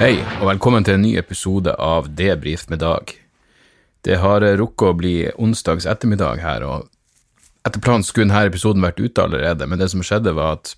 [0.00, 3.10] Hei, og velkommen til en ny episode av Debrif med Dag.
[4.00, 6.86] Det har rukket å bli onsdags ettermiddag her, og
[7.68, 10.70] etter planen skulle denne episoden vært ute allerede, men det som skjedde, var at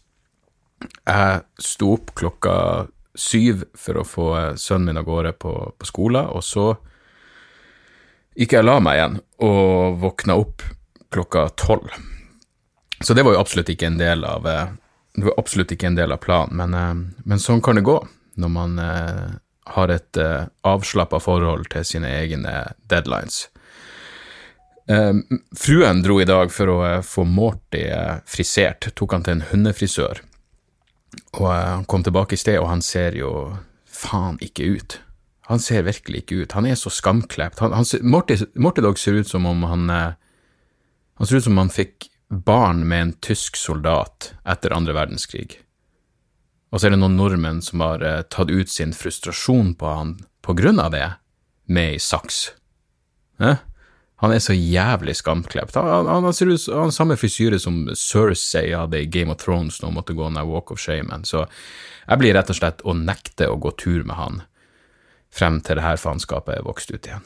[1.07, 2.54] jeg sto opp klokka
[3.14, 4.27] syv for å få
[4.58, 6.64] sønnen min av gårde på, på skolen, og så
[8.35, 10.64] gikk jeg og la meg igjen, og våkna opp
[11.14, 11.94] klokka tolv.
[12.99, 16.18] Så det var jo absolutt ikke en del av var absolutt ikke en del av
[16.27, 18.00] planen, men, eh, men sånn kan det gå
[18.41, 19.32] når man eh,
[19.64, 22.55] har et eh, avslappa forhold til sine egne
[22.91, 23.46] deadlines.
[24.91, 25.14] Eh,
[25.58, 27.85] fruen dro i dag for å eh, få Morty
[28.29, 30.22] frisert, tok han til en hundefrisør.
[31.39, 33.33] Og han kom tilbake i sted, og han ser jo
[33.86, 34.98] faen ikke ut.
[35.50, 36.56] Han ser virkelig ikke ut.
[36.56, 37.61] Han er så skamklept.
[37.61, 41.70] Han, han, Morty Dog ser ut som om han Han ser ut som om han
[41.70, 45.58] fikk barn med en tysk soldat etter andre verdenskrig.
[46.72, 50.16] Og så er det noen nordmenn som har eh, tatt ut sin frustrasjon på han
[50.42, 51.04] på grunn av det,
[51.70, 52.48] med ei saks.
[53.38, 53.60] Eh?
[54.22, 55.76] Han er så jævlig skamklept.
[55.76, 59.42] Han, han, han ser ut han har samme frisyre som Cersei hadde i Game of
[59.42, 61.20] Thrones når hun måtte gå ned Walk of Shame.
[61.28, 61.44] Så
[62.06, 64.42] jeg blir rett og slett å nekte å gå tur med han
[65.32, 67.24] frem til det her faenskapet er vokst ut igjen.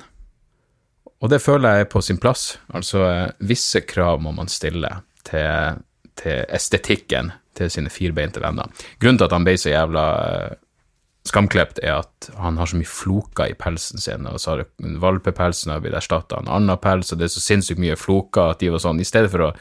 [1.21, 2.57] Og det føler jeg er på sin plass.
[2.77, 4.91] Altså, eh, visse krav må man stille
[5.27, 5.83] til,
[6.17, 8.71] til estetikken til sine firbeinte venner.
[9.03, 10.63] Grunnen til at han ble så jævla skamklipt,
[11.27, 14.65] skamklept, er at han har så mye floker i pelsen sin, og så har
[15.03, 18.63] valpepelsen blitt erstatta av en annen pels, og det er så sinnssykt mye floker at
[18.63, 19.53] de var sånn I stedet for å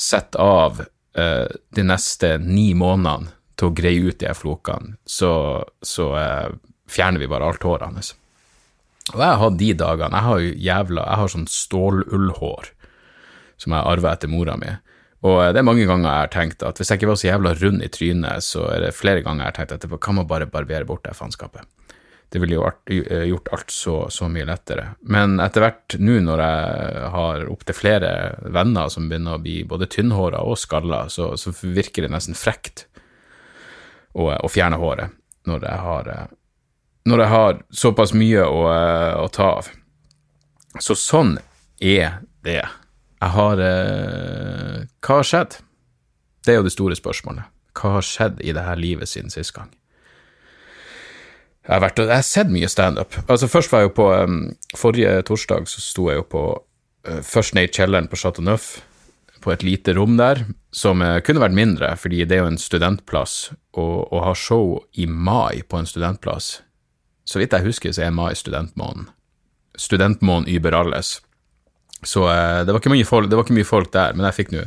[0.00, 5.32] sette av uh, de neste ni månedene til å greie ut de her flokene, så,
[5.82, 6.48] så uh,
[6.90, 8.14] fjerner vi bare alt håret hans.
[9.10, 10.16] Og jeg har de dagene.
[10.16, 12.68] Jeg har jo jævla Jeg har sånn stålullhår
[13.60, 14.70] som jeg arva etter mora mi.
[15.20, 17.52] Og det er mange ganger jeg har tenkt at hvis jeg ikke var så jævla
[17.60, 20.28] rund i trynet, så er det flere ganger jeg har tenkt at det kan man
[20.30, 21.68] bare barbere bort det faenskapet.
[22.30, 22.62] Det ville jo
[23.26, 24.92] gjort alt så, så, mye lettere.
[25.02, 28.12] Men etter hvert, nå når jeg har opptil flere
[28.54, 32.86] venner som begynner å bli både tynnhåra og skalla, så, så, virker det nesten frekt
[34.14, 35.16] å, å fjerne håret
[35.50, 36.12] når jeg har
[37.10, 38.64] når jeg har såpass mye å,
[39.24, 39.70] å ta av.
[40.78, 41.38] Så sånn
[41.82, 42.62] er det.
[43.20, 45.58] Jeg har eh, Hva har skjedd?
[46.46, 47.52] Det er jo det store spørsmålet.
[47.76, 49.68] Hva har skjedd i det her livet siden sist gang?
[51.66, 53.14] Jeg har, vært, jeg har sett mye standup.
[53.28, 54.38] Altså, først var jeg jo på um,
[54.74, 58.80] Forrige torsdag så sto jeg jo på uh, først ned kjelleren på Chateau Neuf,
[59.44, 60.42] på et lite rom der,
[60.74, 64.80] som uh, kunne vært mindre, fordi det er jo en studentplass, og å ha show
[64.98, 66.62] i mai på en studentplass
[67.28, 69.12] Så vidt jeg husker, så er mai studentmåneden.
[69.78, 71.20] Studentmåneden über alles.
[72.06, 74.66] Så uh, det, var folk, det var ikke mye folk der, men jeg fikk nå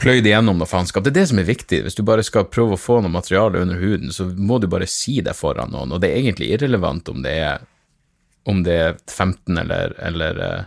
[0.00, 1.04] pløyd igjennom noe faenskap.
[1.04, 1.80] Det er det som er viktig.
[1.84, 4.88] Hvis du bare skal prøve å få noe materiale under huden, så må du bare
[4.90, 7.64] si det foran noen, og det er egentlig irrelevant om det er,
[8.50, 10.66] om det er 15 eller, eller, eh,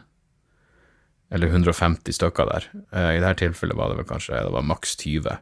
[1.35, 2.69] eller 150 stykker der.
[2.95, 5.37] Eh, I dette tilfellet var det vel kanskje det var maks 20.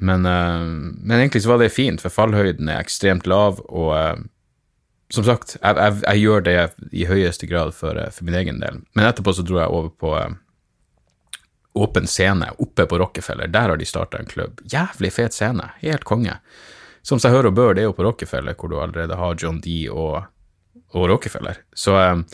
[0.00, 4.22] Men, men, egentlig så var det fint, for fallhøyden er ekstremt lav, og
[5.10, 6.56] som sagt, jeg, jeg, jeg, gjør det
[6.94, 8.80] i høyeste grad for, eh, for, min egen del.
[8.94, 10.36] Men etterpå så dro jeg over på uh,
[11.82, 13.50] åpen scene oppe på Rockefeller.
[13.50, 14.62] Der har de starta en klubb.
[14.70, 15.72] Jævlig fet scene.
[15.82, 16.38] Helt konge.
[17.02, 19.58] Som seg hør og bør, det er jo på Rockefeller, hvor du allerede har John
[19.64, 20.28] D og,
[20.94, 21.58] og Rockefeller.
[21.74, 22.24] Så, um,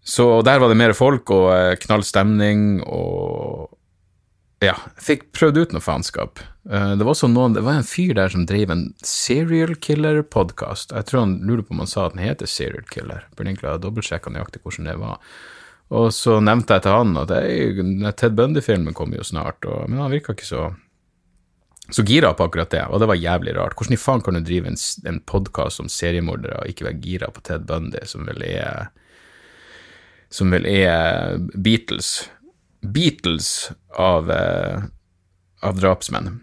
[0.00, 3.74] så der var det mer folk og knall stemning og
[4.64, 6.42] ja, fikk prøvd ut noe faenskap.
[6.68, 10.94] Uh, det var også noen, det var en fyr der som drev en serial killer-podkast.
[10.96, 13.26] Jeg tror han lurer på om han sa at den heter Serial Killer.
[13.34, 15.20] Burde egentlig ha dobbeltsjekka nøyaktig hvordan det var.
[15.94, 20.12] Og så nevnte jeg til han at Ted Bundy-filmen kommer jo snart, og, men han
[20.14, 20.70] virka ikke så
[21.92, 23.74] så gira på akkurat det, og det var jævlig rart.
[23.76, 27.28] Hvordan i faen kan du drive en, en podkast om seriemordere og ikke være gira
[27.28, 28.88] på Ted Bundy, som vel er
[30.32, 32.30] Som vel er Beatles?
[32.84, 34.82] Beatles av, eh,
[35.62, 36.40] av drapsmenn.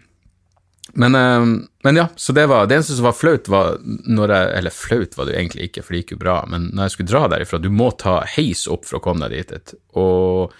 [0.94, 4.50] Men, eh, men, ja, så det var det eneste som var flaut, var når jeg
[4.58, 6.94] Eller flaut var det jo egentlig ikke, for det gikk jo bra, men når jeg
[6.96, 9.74] skulle dra derifra Du må ta heis opp for å komme deg dit.
[9.94, 10.52] Og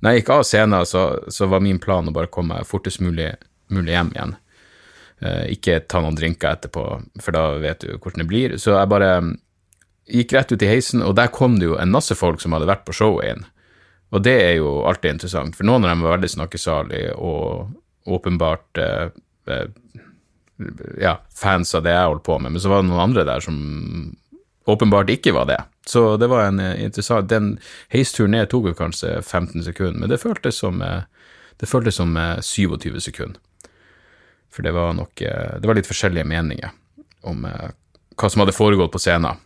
[0.00, 3.02] når jeg gikk av scenen, så, så var min plan å bare komme meg fortest
[3.04, 3.32] mulig,
[3.74, 4.36] mulig hjem igjen.
[5.18, 6.84] Eh, ikke ta noen drinker etterpå,
[7.22, 8.56] for da vet du hvordan det blir.
[8.62, 9.12] Så jeg bare
[10.08, 12.70] gikk rett ut i heisen, og der kom det jo en masse folk som hadde
[12.70, 13.46] vært på showet inn.
[14.10, 18.80] Og det er jo alltid interessant, for noen av dem var veldig snakkesalige og åpenbart
[18.80, 19.10] eh,
[19.52, 19.66] eh,
[21.00, 23.44] ja, fans av det jeg holdt på med, men så var det noen andre der
[23.44, 23.58] som
[24.68, 25.60] åpenbart ikke var det.
[25.86, 27.58] Så det var en eh, interessant Den
[27.88, 31.02] heisturen ned tok jo kanskje 15 sekunder, men det føltes som, eh,
[31.56, 33.40] det føltes som 27 eh, sekunder.
[34.52, 36.70] For det var nok Det var litt forskjellige meninger.
[37.22, 39.36] om hva som hadde foregått på scenen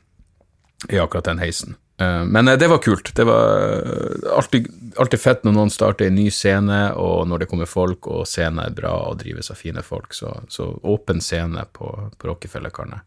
[0.88, 1.74] i akkurat den heisen.
[1.96, 3.14] Eh, men eh, det var kult.
[3.14, 7.50] Det var eh, alltid, alltid, fett når noen starter en ny scene, og når det
[7.50, 10.14] kommer folk, og scenen er bra og drives av fine folk.
[10.16, 12.98] Så, så åpen scene på, på Rockefeller kan,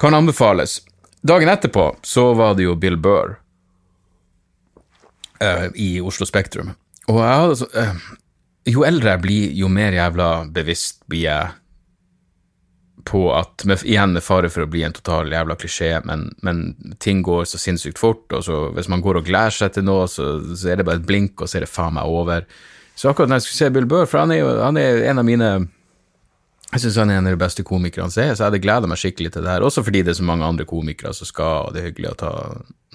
[0.00, 0.80] kan anbefales.
[1.20, 3.34] Dagen etterpå så var det jo Bill Burr
[5.42, 6.76] uh, i Oslo Spektrum.
[7.10, 8.04] Og jeg hadde uh,
[8.70, 11.57] Jo eldre jeg blir, jo mer jævla bevisst blir jeg
[13.08, 16.62] på at, med, igjen med fare for å bli en total jævla klisjé, men, men,
[17.02, 20.04] ting går så sinnssykt fort, og så hvis man går og gleder seg til noe,
[20.12, 22.46] så, så, er det bare et blink, og så er det faen meg over.
[22.98, 25.22] Så akkurat når jeg skulle se Bill Burr, for han er jo han er en
[25.22, 25.50] av mine
[26.68, 28.88] jeg syns han er en av de beste komikerne som er, så jeg hadde gleda
[28.90, 29.64] meg skikkelig til det her.
[29.64, 32.18] Også fordi det er så mange andre komikere som skal, og det er hyggelig å
[32.20, 32.32] ta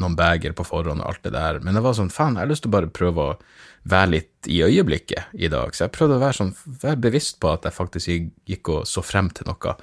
[0.02, 1.58] noen bager på forhånd og alt det der.
[1.66, 3.34] Men det var sånn, faen, jeg har lyst til å bare prøve å
[3.90, 5.74] være litt i øyeblikket i dag.
[5.76, 6.54] Så jeg prøvde å være sånn,
[6.84, 9.76] være bevisst på at jeg faktisk gikk og så frem til noe.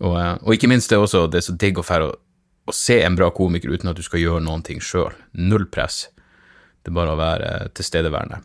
[0.00, 2.12] Og, eh, og ikke minst det er også, det er så digg å, å,
[2.66, 5.14] å se en bra komiker uten at du skal gjøre noen ting sjøl.
[5.38, 6.08] Null press.
[6.80, 8.40] Det er bare å være tilstedeværende.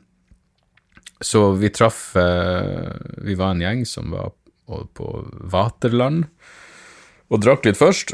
[1.24, 2.92] Så vi traff eh,
[3.24, 4.34] Vi var en gjeng som var
[4.66, 5.08] på
[5.54, 6.26] Vaterland
[7.31, 8.12] og drakk litt først.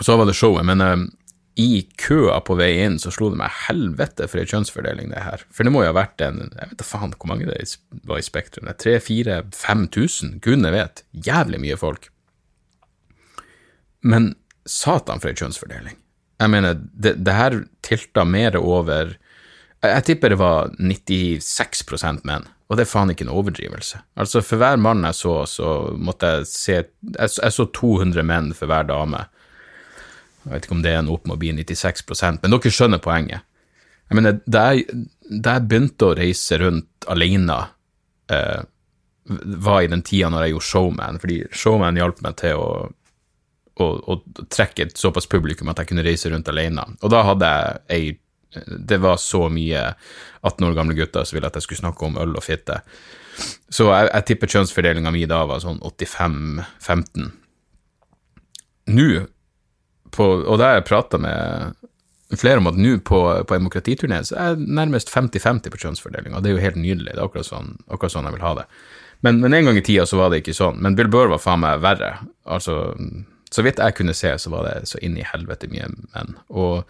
[0.00, 0.64] Så var det showet.
[0.66, 0.96] Men eh,
[1.60, 5.44] i køa på vei inn så slo det meg helvete for ei kjønnsfordeling, det her.
[5.54, 7.58] For det må jo ha vært en Jeg vet da faen hvor mange det
[8.08, 8.70] var i Spektrum.
[8.70, 10.38] 3000-5000?
[10.44, 11.04] Gudene vet.
[11.12, 12.10] Jævlig mye folk.
[14.00, 14.34] Men
[14.68, 15.98] satan for ei kjønnsfordeling.
[16.40, 19.16] Jeg mener, det, det her tilta mer over
[19.80, 24.02] jeg tipper det var 96% menn, og det er faen ikke en overdrivelse.
[24.20, 28.52] Altså, for hver mann jeg så, så måtte jeg se Jeg, jeg så 200 menn
[28.56, 29.24] for hver dame.
[30.44, 33.02] Jeg vet ikke om det er en opp med å bli 96% men dere skjønner
[33.04, 33.46] poenget.
[34.10, 37.58] Jeg mener, da jeg, da jeg begynte å reise rundt alene,
[38.32, 38.62] eh,
[39.62, 42.72] var i den tida når jeg gjorde Showman, fordi Showman hjalp meg til å,
[43.78, 44.18] å, å,
[44.50, 46.88] trekke et såpass publikum at jeg kunne reise rundt alene.
[47.04, 48.10] Og da hadde jeg ei
[48.90, 49.92] Det var så mye
[50.42, 52.80] 18 år gamle gutter som ville at jeg skulle snakke om øl og fitte.
[53.70, 57.28] Så jeg, jeg tipper kjønnsfordelinga mi da var sånn 85-15.
[58.90, 59.06] Nå
[60.14, 61.76] på, og da har jeg prata med
[62.38, 66.40] flere om at nå på, på demokratiturné så er jeg nærmest 50-50 på kjønnsfordelinga.
[66.40, 67.14] det er jo helt nydelig.
[67.14, 68.66] Det er akkurat sånn, akkurat sånn jeg vil ha det.
[69.26, 70.78] Men, men, en gang i tida så var det ikke sånn.
[70.80, 72.14] Men Bill Burr var faen meg verre.
[72.48, 72.94] Altså,
[73.50, 76.38] så vidt jeg kunne se, så var det så inn i helvete mye menn.
[76.54, 76.86] Og,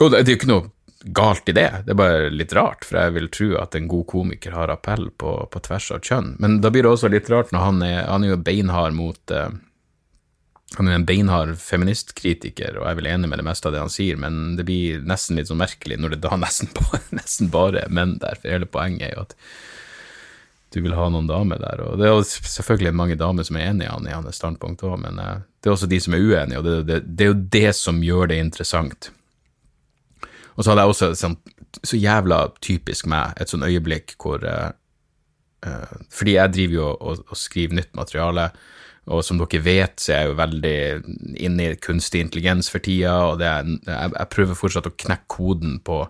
[0.00, 0.68] og det er jo ikke noe
[1.16, 4.04] galt i det, det er bare litt rart, for jeg vil tro at en god
[4.10, 6.34] komiker har appell på, på tvers av kjønn.
[6.42, 9.32] Men da blir det også litt rart når han er, han er jo beinhard mot
[9.32, 9.48] uh,
[10.78, 13.82] han er en beinhard feministkritiker, og jeg er vel enig med det meste av det
[13.82, 16.70] han sier, men det blir nesten litt sånn merkelig når det da nesten,
[17.16, 19.36] nesten bare er menn der, for hele poenget er jo at
[20.70, 21.80] du vil ha noen damer der.
[21.82, 24.84] Og det er jo selvfølgelig mange damer som er enig i han i hans standpunkt
[24.86, 27.32] òg, men uh, det er også de som er uenige, og det, det, det, er
[27.32, 29.10] jo det som gjør det interessant.
[30.54, 31.40] Og så hadde jeg også sånn,
[31.82, 34.70] så jævla typisk meg, et sånn øyeblikk hvor uh,
[36.14, 38.46] Fordi jeg driver jo og, og skriver nytt materiale
[39.08, 40.78] og som dere vet, så er jeg jo veldig
[41.46, 45.78] inne i kunstig intelligens for tida, og er, jeg, jeg, prøver fortsatt å knekke koden
[45.86, 46.02] på,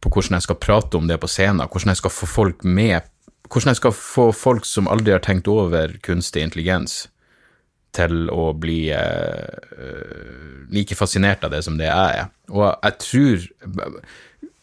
[0.00, 3.08] på hvordan jeg skal prate om det på scenen, hvordan jeg skal få folk med
[3.52, 7.10] Hvordan jeg skal få folk som aldri har tenkt over kunstig intelligens,
[7.92, 12.30] til å bli eh, like fascinert av det som det jeg er.
[12.48, 13.44] Og jeg tror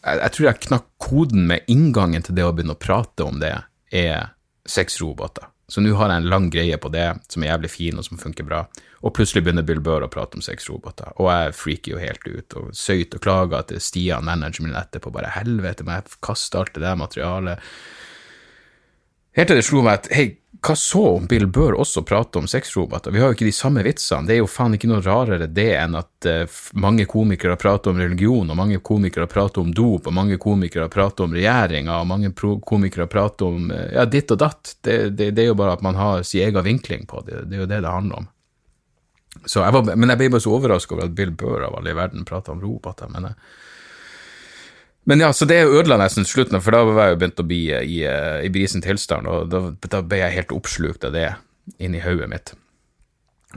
[0.00, 3.54] jeg, tror jeg knakk koden med inngangen til det å begynne å prate om det,
[3.94, 4.32] er
[4.68, 5.49] sexroboter.
[5.70, 8.18] Så nå har jeg en lang greie på det, som er jævlig fin og som
[8.18, 8.64] funker bra.
[9.06, 12.56] Og plutselig begynner Bill Burr å prate om sexroboter, og jeg freaker jo helt ut
[12.58, 16.74] og søyt og klager til Stian, manageren min, etterpå, bare helvete, må jeg kaste alt
[16.74, 17.70] det der materialet?
[19.38, 20.26] Helt til det slo meg at hei,
[20.60, 23.10] hva så om Bill Burr også prater om sexroboter?
[23.10, 24.28] Vi har jo ikke de samme vitsene.
[24.28, 28.00] Det er jo faen ikke noe rarere det enn at uh, mange komikere prater om
[28.00, 32.32] religion, og mange komikere prater om dop, og mange komikere prater om regjeringa, og mange
[32.66, 34.74] komikere prater om uh, ja, ditt og datt.
[34.84, 37.46] Det, det, det, er jo bare at man har sin egen vinkling på det.
[37.48, 38.28] Det er jo det det handler om.
[39.46, 41.96] Jeg var, men jeg ble bare så overraska over at Bill Burr av alle i
[41.96, 43.08] verden prater om roboter.
[43.08, 43.38] men jeg
[45.08, 47.60] men ja, så det ødela nesten slutten, for da var jeg jo begynt å bli
[47.72, 48.00] i,
[48.44, 51.30] i brisen tilstand, og da, da, ble jeg helt oppslukt av det
[51.80, 52.52] inni hodet mitt.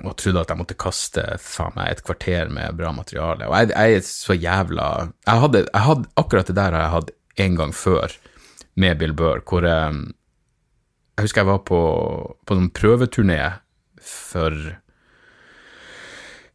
[0.02, 3.46] Og trodde at jeg måtte kaste faen meg et kvarter med bra materiale.
[3.50, 6.94] Og jeg, jeg er så jævla jeg hadde, jeg hadde, Akkurat det der har jeg
[6.96, 7.12] hatt
[7.44, 8.16] en gang før
[8.74, 10.00] med Bill Burr, hvor jeg,
[11.14, 11.82] jeg husker jeg var på,
[12.48, 13.42] på en prøveturné
[14.04, 14.56] for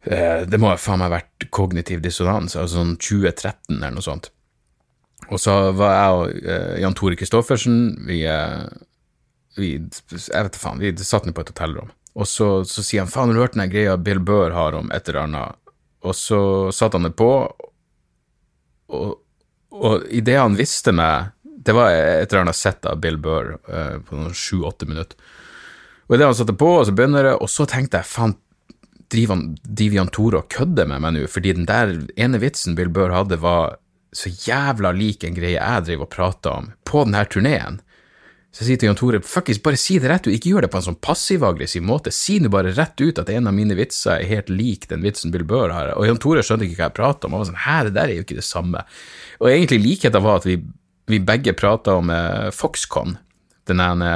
[0.03, 4.33] eh, Det må faen meg ha vært kognitiv dissonans, altså sånn 2013 eller noe sånt.
[5.29, 7.75] Og så var jeg og uh, Jan Tore Christoffersen
[8.09, 8.65] Vi uh,
[9.59, 13.11] vi, Jeg vet faen, vi satt ned på et hotellrom, og så, så sier han
[13.11, 15.57] faen, har du hørt den greia Bill Burr har om et eller annet?
[16.05, 16.39] Og så
[16.75, 17.31] satte han det på,
[18.95, 19.09] og,
[19.75, 23.97] og idet han visste meg Det var et eller annet sett av Bill Burr uh,
[24.05, 25.17] på noen sju-åtte minutter.
[26.07, 28.37] Og idet han satte på, og så begynner det, og så tenkte jeg faen,
[29.09, 31.27] driver Jan Tore og kødder med meg nå?
[31.29, 33.77] Fordi den der ene vitsen Bill Burr hadde, var
[34.15, 37.79] så jævla lik en greie jeg driver og prater om på denne turneen.
[38.49, 40.71] Så jeg sier til Jan Tore, fuckings, bare si det rett ut, ikke gjør det
[40.73, 44.15] på en sånn passiv-aggressiv måte, si nå bare rett ut at en av mine vitser
[44.15, 46.97] er helt lik den vitsen Bill Burr har, og Jan Tore skjønte ikke hva jeg
[46.97, 48.81] prata om, og var sånn, hæ, det der er jo ikke det samme.
[49.37, 50.57] Og egentlig likheten var at vi,
[51.13, 53.19] vi begge prata om eh, Foxconn,
[53.69, 54.11] den ene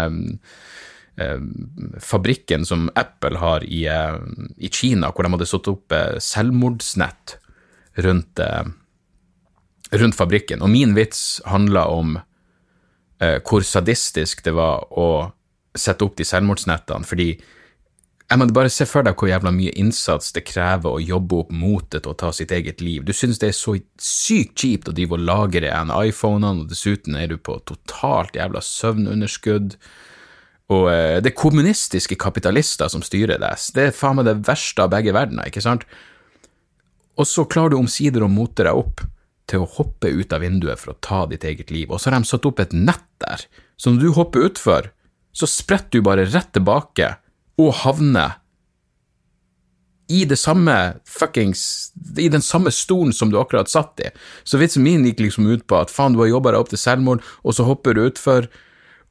[1.21, 1.37] eh,
[2.01, 4.17] fabrikken som Apple har i, eh,
[4.57, 7.37] i, Kina, hvor de hadde satt opp eh, selvmordsnett
[8.01, 8.65] rundt, eh,
[9.93, 15.09] rundt fabrikken, og min vits handla om eh, hvor sadistisk det var å
[15.77, 17.33] sette opp de selvmordsnettene, fordi
[18.33, 21.51] jeg må bare se for deg hvor jævla mye innsats det krever å jobbe opp
[21.53, 23.03] motet til å ta sitt eget liv.
[23.05, 27.17] Du synes det er så sykt kjipt å drive og lagre en iPhonene, og dessuten
[27.19, 29.75] er du på totalt jævla søvnunderskudd.
[30.73, 33.67] Og eh, det er kommunistiske kapitalister som styrer deg.
[33.75, 35.85] Det er faen meg det verste av begge verdener, ikke sant?
[37.19, 39.03] Og så klarer du omsider å mote deg opp
[39.49, 42.19] til å hoppe ut av vinduet for å ta ditt eget liv, og så har
[42.19, 43.43] de satt opp et nett der,
[43.77, 44.91] så når du hopper utfor,
[45.33, 47.15] så spretter du bare rett tilbake
[47.61, 48.39] og havner
[50.11, 50.75] i det samme
[51.07, 54.09] fuckings I den samme stolen som du akkurat satt i.
[54.43, 56.81] Så vitsen min gikk liksom ut på at faen, du har jobba deg opp til
[56.81, 58.49] selvmord, og så hopper du utfor,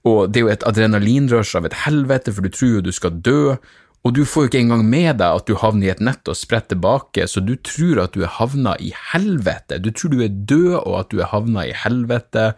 [0.06, 3.18] og det er jo et adrenalinrush av et helvete, for du tror jo du skal
[3.24, 3.56] dø,
[4.02, 6.38] og du får jo ikke engang med deg at du havner i et nett og
[6.38, 9.78] spretter tilbake, så du tror at du er havna i helvete.
[9.78, 12.48] Du tror du er død, og at du er havna i helvete,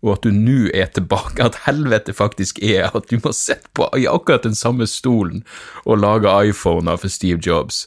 [0.00, 3.90] og at du nå er tilbake, at helvete faktisk er at du må sitte på
[3.98, 5.44] i akkurat den samme stolen
[5.84, 7.86] og lage iPhoner for Steve Jobs.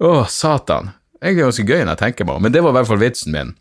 [0.00, 0.92] Å, satan.
[1.20, 3.36] Egentlig ganske gøy når jeg tenker meg om, men det var i hvert fall vitsen
[3.36, 3.56] min.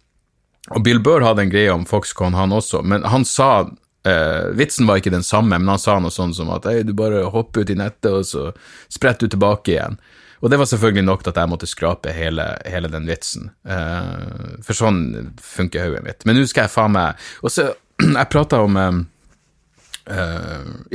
[0.75, 3.69] Og Bill Burr hadde en greie om Foxconn, han også, men han sa
[4.07, 7.25] Uh, vitsen var ikke den samme, men han sa noe sånn som at du bare
[7.33, 8.49] hopper ut i nettet, og så
[8.91, 9.99] spretter du tilbake igjen.
[10.39, 13.49] Og det var selvfølgelig nok til at jeg måtte skrape hele, hele den vitsen.
[13.67, 16.23] Uh, for sånn funker hodet mitt.
[16.27, 17.73] Men nå skal jeg faen meg Og så,
[18.05, 19.01] jeg prata om uh,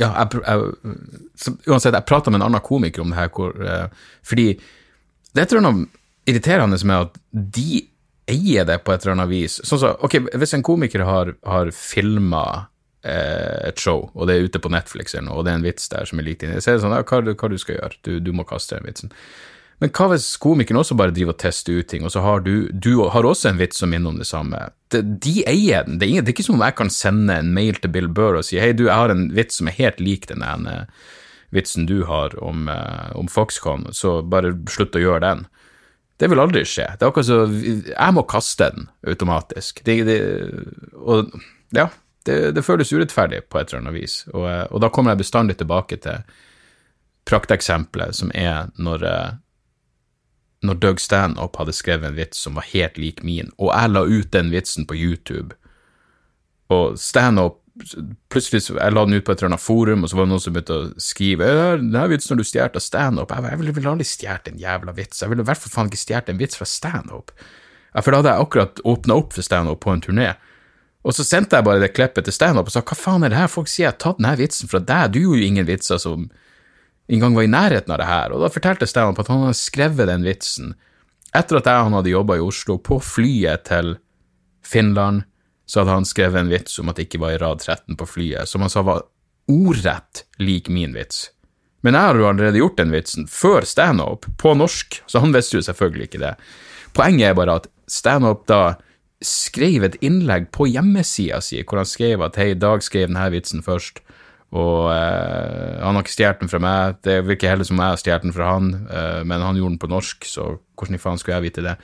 [0.01, 0.73] Ja, jeg, jeg,
[1.37, 3.53] så, uansett, jeg prata med en annen komiker om det her, hvor,
[4.25, 7.83] fordi det er et eller annet irriterende med at de
[8.31, 9.59] eier det på et eller annet vis.
[9.67, 12.45] Sånn så, ok, Hvis en komiker har, har filma
[13.05, 15.91] et show, og det er ute på Netflix eller noe, og det er en vits
[15.91, 17.99] der som er likt inni, så er det sånn ja, hva, hva du skal gjøre,
[18.07, 19.11] du, du, må kaste den vitsen.
[19.83, 22.69] Men hva hvis komikeren også bare driver og tester ut ting, og så har du,
[22.71, 24.61] du har også en vits som minner om det samme?
[24.93, 25.99] De, de eier den.
[25.99, 28.39] Det er, det er, ikke som om jeg kan sende en mail til Bill Burr
[28.39, 30.85] og si hei, du, jeg har en vits som er helt lik den ene
[31.55, 35.45] vitsen du har om, uh, om Foxconn, så bare slutt å gjøre den.
[36.19, 36.87] Det vil aldri skje.
[36.95, 39.81] Det er akkurat så Jeg må kaste den automatisk.
[39.83, 40.19] Det, det,
[40.95, 41.33] og
[41.75, 41.89] ja,
[42.25, 44.19] det, det, føles urettferdig på et eller annet vis.
[44.33, 46.23] Og, eh, og da kommer jeg bestandig tilbake til
[47.25, 49.35] prakteksempelet som er når, eh,
[50.65, 54.05] når Doug Stanhope hadde skrevet en vits som var helt lik min, og jeg la
[54.05, 55.57] ut den vitsen på YouTube,
[56.73, 57.61] og Stanhope
[58.31, 60.39] Plutselig jeg la den ut på et eller annet forum, og så var det noen
[60.45, 61.49] som begynte å skrive
[61.81, 63.35] denne vitsen har du stjålet av Stanhope.
[63.35, 65.19] Jeg, jeg ville vel aldri stjålet en jævla vits.
[65.19, 67.35] Jeg ville i hvert fall faen ikke stjålet en vits fra Stanhope.
[67.99, 70.29] For da hadde jeg akkurat åpna opp for Stanhope på en turné.
[71.05, 73.37] Og så sendte jeg bare det klippet til standup og sa hva faen er det
[73.37, 76.01] her, folk sier jeg har tatt denne vitsen fra deg, du gjorde jo ingen vitser
[76.01, 76.25] som
[77.11, 78.33] engang var i nærheten av det her.
[78.33, 80.73] Og da fortalte standup at han hadde skrevet den vitsen
[81.35, 83.97] etter at jeg og han hadde jobba i Oslo, på flyet til
[84.65, 85.25] Finland,
[85.67, 88.07] så hadde han skrevet en vits om at det ikke var i rad 13 på
[88.07, 89.03] flyet, som han sa var
[89.51, 91.27] ordrett lik min vits.
[91.85, 95.59] Men jeg har jo allerede gjort den vitsen, før standup, på norsk, så han visste
[95.59, 96.33] jo selvfølgelig ikke det.
[96.97, 98.77] Poenget er bare at standup da
[99.23, 103.63] skrev et innlegg på hjemmesida si hvor han skrev at hei, Dag skrev denne vitsen
[103.65, 104.01] først,
[104.55, 106.99] og uh, han har ikke stjålet den fra meg.
[107.03, 109.81] Det virker heller som jeg har stjålet den fra han, uh, men han gjorde den
[109.81, 111.75] på norsk, så hvordan i faen skulle jeg vite det?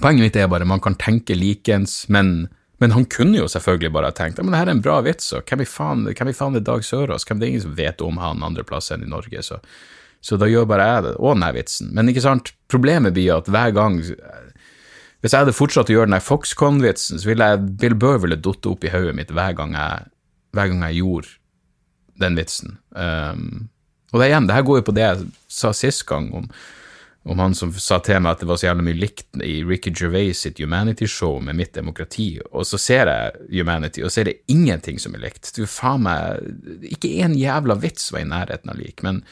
[0.00, 2.46] Poenget mitt er bare man kan tenke likens, men,
[2.80, 5.32] men han kunne jo selvfølgelig bare ha tenkt men det her er en bra vits,
[5.36, 6.06] og hvem i faen,
[6.56, 7.26] er Dag Sørås?
[7.28, 9.60] Hvem det er ingen som vet om han andre plasser enn i Norge, så,
[10.24, 11.92] så da gjør bare jeg det, og denne vitsen.
[11.92, 14.00] Men ikke sant, problemet blir at hver gang
[15.22, 18.66] hvis jeg hadde fortsatt å gjøre den Foxconn-vitsen, så ville jeg, Bill Burr ville datt
[18.66, 20.10] opp i hodet mitt hver gang, jeg,
[20.56, 21.36] hver gang jeg gjorde
[22.22, 22.76] den vitsen.
[22.90, 23.68] Um,
[24.12, 26.50] og det igjen, det her går jo på det jeg sa sist gang, om
[27.22, 29.92] om han som sa til meg at det var så jævlig mye likt i Ricky
[29.94, 34.40] Gervais sitt Humanity-show med Mitt demokrati, og så ser jeg Humanity, og så er det
[34.50, 35.52] ingenting som er likt.
[35.54, 36.42] Du faen meg
[36.90, 39.22] Ikke én jævla vits var i nærheten av lik, men,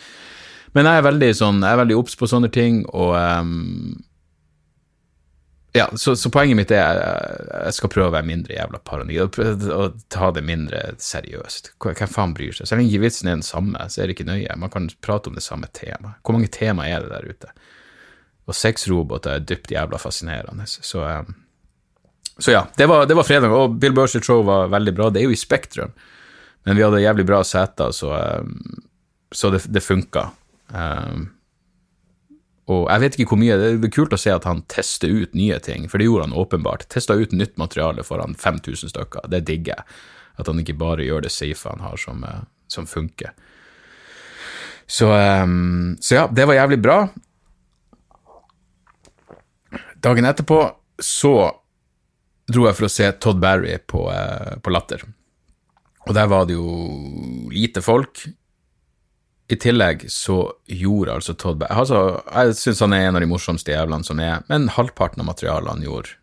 [0.76, 1.66] men jeg er veldig sånn,
[2.20, 3.98] på sånne ting, og um,
[5.72, 9.38] ja, så, så, poenget mitt er jeg skal prøve å være mindre jævla paranoid
[9.70, 11.72] og, ta det mindre seriøst.
[11.84, 12.66] Hvem faen bryr seg?
[12.66, 14.56] Selv om vitsen er den samme, så er det ikke nøye.
[14.58, 16.18] Man kan prate om det samme temaet.
[16.26, 17.52] Hvor mange tema er det der ute?
[18.50, 20.66] Og sexroboter er dypt jævla fascinerende.
[20.66, 21.34] Så, um,
[22.38, 25.10] så ja, det var, det var, fredag, og Bill Burrs show var veldig bra.
[25.14, 25.94] Det er jo i Spektrum,
[26.66, 28.10] men vi hadde jævlig bra seter, så,
[28.42, 28.82] um,
[29.30, 30.32] så det, det funka.
[30.74, 31.28] Um,
[32.70, 35.34] og jeg vet ikke hvor mye, Det er kult å se at han tester ut
[35.34, 36.86] nye ting, for det gjorde han åpenbart.
[36.92, 39.26] Testa ut nytt materiale foran 5000 stykker.
[39.32, 39.96] Det digger jeg.
[40.38, 43.34] At han ikke bare gjør det safe han har, som, eh, som funker.
[44.86, 46.98] Så, um, så, ja, det var jævlig bra.
[50.02, 50.60] Dagen etterpå
[50.98, 51.34] så
[52.50, 55.04] dro jeg for å se Todd Barry på, uh, på Latter.
[56.08, 58.24] Og der var det jo lite folk.
[59.50, 63.30] I tillegg så gjorde altså Todd Back altså, Jeg syns han er en av de
[63.30, 66.14] morsomste jævlene som er, men halvparten av materialet han gjorde,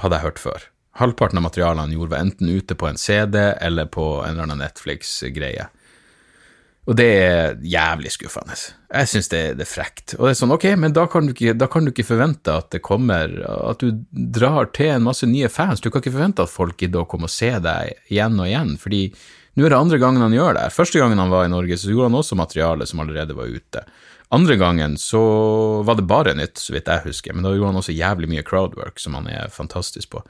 [0.00, 0.64] hadde jeg hørt før.
[1.00, 4.46] Halvparten av materialet han gjorde, var enten ute på en CD eller på en eller
[4.46, 5.68] annen Netflix-greie.
[6.88, 8.56] Og det er jævlig skuffende.
[8.90, 10.16] Jeg syns det, det, er frekt.
[10.16, 12.72] Og det er sånn, ok, men da kan, ikke, da kan, du ikke, forvente at
[12.74, 13.36] det kommer
[13.70, 15.84] At du drar til en masse nye fans.
[15.84, 18.74] Du kan ikke forvente at folk gidder å komme og se deg igjen og igjen,
[18.82, 19.04] fordi
[19.54, 20.68] nå er det andre gangen han gjør det.
[20.72, 23.84] Første gangen han var i Norge, så gjorde han også materiale som allerede var ute.
[24.32, 25.20] Andre gangen så
[25.84, 28.44] var det bare nytt, så vidt jeg husker, men da gjorde han også jævlig mye
[28.48, 30.22] crowdwork, som han er fantastisk på.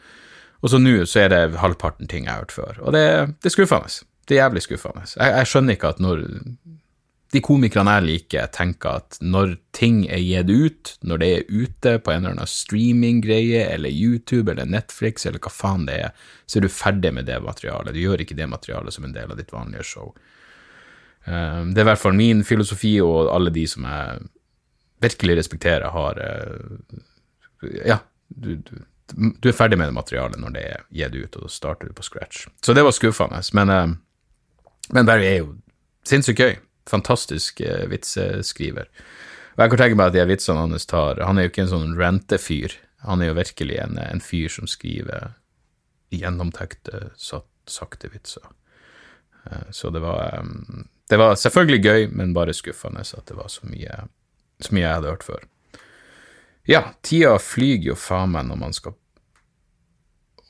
[0.62, 3.04] Og så nå så er det halvparten ting jeg har hørt før, og det,
[3.42, 3.92] det er skuffende.
[4.26, 5.04] Det er jævlig skuffende.
[5.06, 6.24] Jeg, jeg skjønner ikke at når
[7.32, 11.94] de komikerne jeg liker, tenker at når ting er gitt ut, når det er ute
[12.04, 16.58] på en eller annen streaminggreie eller YouTube eller Netflix eller hva faen det er, så
[16.58, 17.96] er du ferdig med det materialet.
[17.96, 20.10] Du gjør ikke det materialet som en del av ditt vanlige show.
[21.24, 24.26] Um, det er i hvert fall min filosofi, og alle de som jeg
[25.06, 26.98] virkelig respekterer, har uh,
[27.86, 28.74] Ja, du, du,
[29.14, 31.96] du, er ferdig med det materialet når det er gitt ut, og da starter du
[31.96, 32.44] på scratch.
[32.60, 35.54] Så det var skuffende, men, uh, men Barry er jo
[36.04, 36.54] sinnssykt gøy
[36.90, 38.88] fantastisk eh, vitseskriver.
[39.52, 41.74] Og jeg kan tenke meg at de vitsene hans tar Han er jo ikke en
[41.74, 42.74] sånn rentefyr.
[43.04, 45.34] Han er jo virkelig en, en fyr som skriver
[46.12, 48.44] gjennomtenkte, sakte vitser.
[49.46, 50.42] Eh, så det var,
[51.08, 54.04] det var selvfølgelig gøy, men bare skuffende at det var så mye,
[54.60, 55.46] så mye jeg hadde hørt før.
[56.68, 58.94] Ja, tida flyger jo faen meg når man skal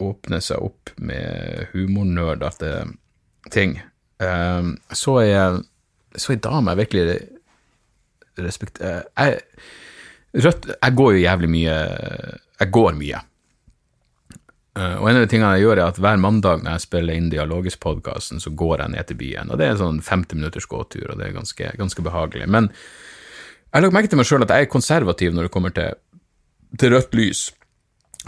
[0.03, 2.73] åpne seg opp med humornerdete
[3.55, 3.79] ting.
[4.18, 5.62] Så er jeg
[6.16, 7.16] så ei dame jeg virkelig
[8.40, 9.42] respekterer jeg,
[10.33, 11.77] Rødt Jeg går jo jævlig mye
[12.61, 13.20] Jeg går mye.
[14.72, 17.18] Uh, og en av de tingene jeg gjør, er at hver mandag når jeg spiller
[17.18, 19.51] inn Dialogisk-podkasten, så går jeg ned til byen.
[19.53, 22.46] Og det er en sånn 50 minutters gåtur, og det er ganske, ganske behagelig.
[22.48, 25.77] Men jeg har lagt merke til meg sjøl at jeg er konservativ når det kommer
[25.77, 25.98] til,
[26.81, 27.42] til rødt lys.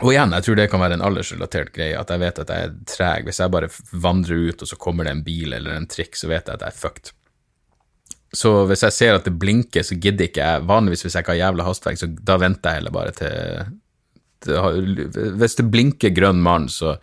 [0.02, 2.68] Og igjen, jeg tror det kan være en aldersrelatert greie, at jeg vet at jeg
[2.68, 3.28] er treg.
[3.30, 3.72] Hvis jeg bare
[4.04, 6.66] vandrer ut, og så kommer det en bil eller en trikk, så vet jeg at
[6.66, 7.14] jeg er fucked.
[8.34, 11.34] Så hvis jeg ser at det blinker, så gidder ikke jeg Vanligvis hvis jeg ikke
[11.36, 13.72] har jævla hastverk, så da venter jeg heller bare til,
[14.44, 16.96] til Hvis det blinker grønn mann, så,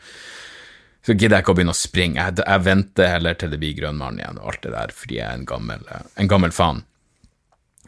[1.01, 2.19] så gidder jeg ikke å begynne å springe.
[2.19, 5.19] Jeg, jeg venter heller til det blir grønn mann igjen og alt det der, fordi
[5.21, 6.83] jeg er en gammel, en gammel faen.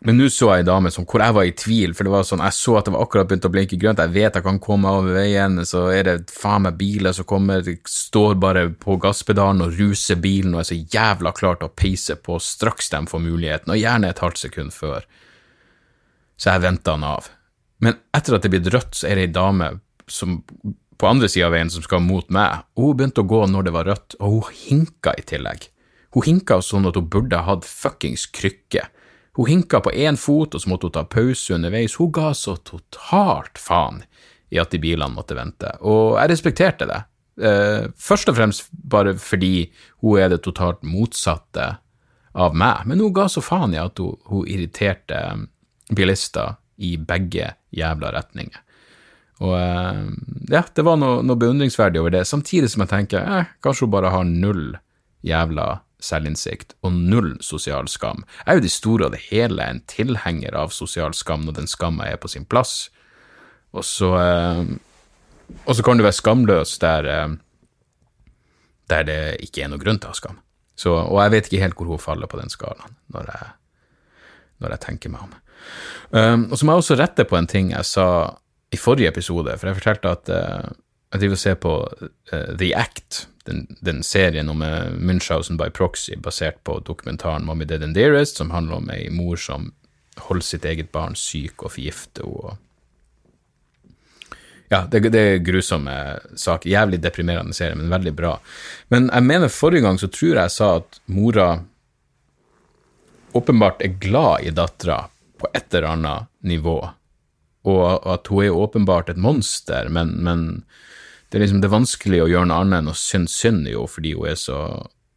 [0.04, 2.26] Men nå så jeg ei dame som, hvor jeg var i tvil, for det var
[2.28, 4.60] sånn, jeg så at det var akkurat begynt å blinke grønt, jeg vet jeg kan
[4.63, 9.63] komme over veien, så er det faen meg biler som kommer, står bare på gasspedalen
[9.63, 13.24] og ruser bilen og er så jævla klar til å peise på straks de får
[13.24, 15.08] muligheten, og gjerne et halvt sekund før.
[16.36, 17.32] Så jeg venta han av.
[17.84, 19.70] Men etter at det blir rødt, så er det ei dame
[20.12, 20.42] som
[21.00, 23.74] på andre sida av veien som skal mot meg, hun begynte å gå når det
[23.76, 25.70] var rødt, og hun hinka i tillegg.
[26.13, 28.86] Hun hinka sånn at hun burde hatt fuckings krykke.
[29.34, 31.96] Hun hinka på én fot, og så måtte hun ta pause underveis.
[31.98, 34.04] Hun ga så totalt faen
[34.54, 37.00] i at de bilene måtte vente, og jeg respekterte det.
[37.41, 39.72] Eh, først og fremst bare fordi
[40.04, 41.72] hun er det totalt motsatte
[42.38, 45.24] av meg, men hun ga så faen i at hun, hun irriterte
[45.93, 48.62] bilister i begge jævla retninger.
[49.41, 50.04] Og eh,
[50.54, 53.96] ja, det var noe, noe beundringsverdig over det, samtidig som jeg tenker eh, kanskje hun
[53.98, 54.76] bare har null
[55.26, 55.67] jævla
[56.04, 58.24] selvinnsikt og null sosial skam.
[58.44, 61.72] Jeg er jo i store og det hele en tilhenger av sosial skam når den
[61.72, 62.89] skamma er på sin plass.
[63.74, 64.63] Og så, eh,
[65.63, 67.36] og så kan du være skamløs der, eh,
[68.89, 70.44] der det ikke er noe grunn til å ha skam.
[70.76, 73.50] Så, og jeg vet ikke helt hvor hun faller på den skalaen, når jeg,
[74.63, 75.36] når jeg tenker meg om.
[76.13, 78.08] Um, og så må jeg også rette på en ting jeg sa
[78.74, 80.74] i forrige episode, for jeg fortalte at uh,
[81.13, 81.76] jeg driver og ser på
[82.34, 87.67] uh, The Act, den, den, serien om uh, Munchhausen by proxy, basert på dokumentaren Mommy
[87.69, 89.71] Dead and Dearest, som handler om ei mor som
[90.28, 92.60] holder sitt eget barn syk og forgifter henne.
[94.71, 95.93] Ja, det, det er grusomme
[96.39, 96.69] saker.
[96.71, 98.32] Jævlig deprimerende serie, men veldig bra.
[98.89, 101.47] Men jeg mener forrige gang så tror jeg jeg sa at mora
[103.38, 105.04] åpenbart er glad i dattera
[105.38, 106.78] på et eller annet nivå,
[107.69, 110.63] og at hun er åpenbart et monster, men, men
[111.34, 113.72] det, er liksom, det er vanskelig å gjøre noe annet enn å synes synd i
[113.74, 114.58] henne fordi hun er så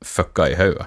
[0.01, 0.87] fucka i hodet.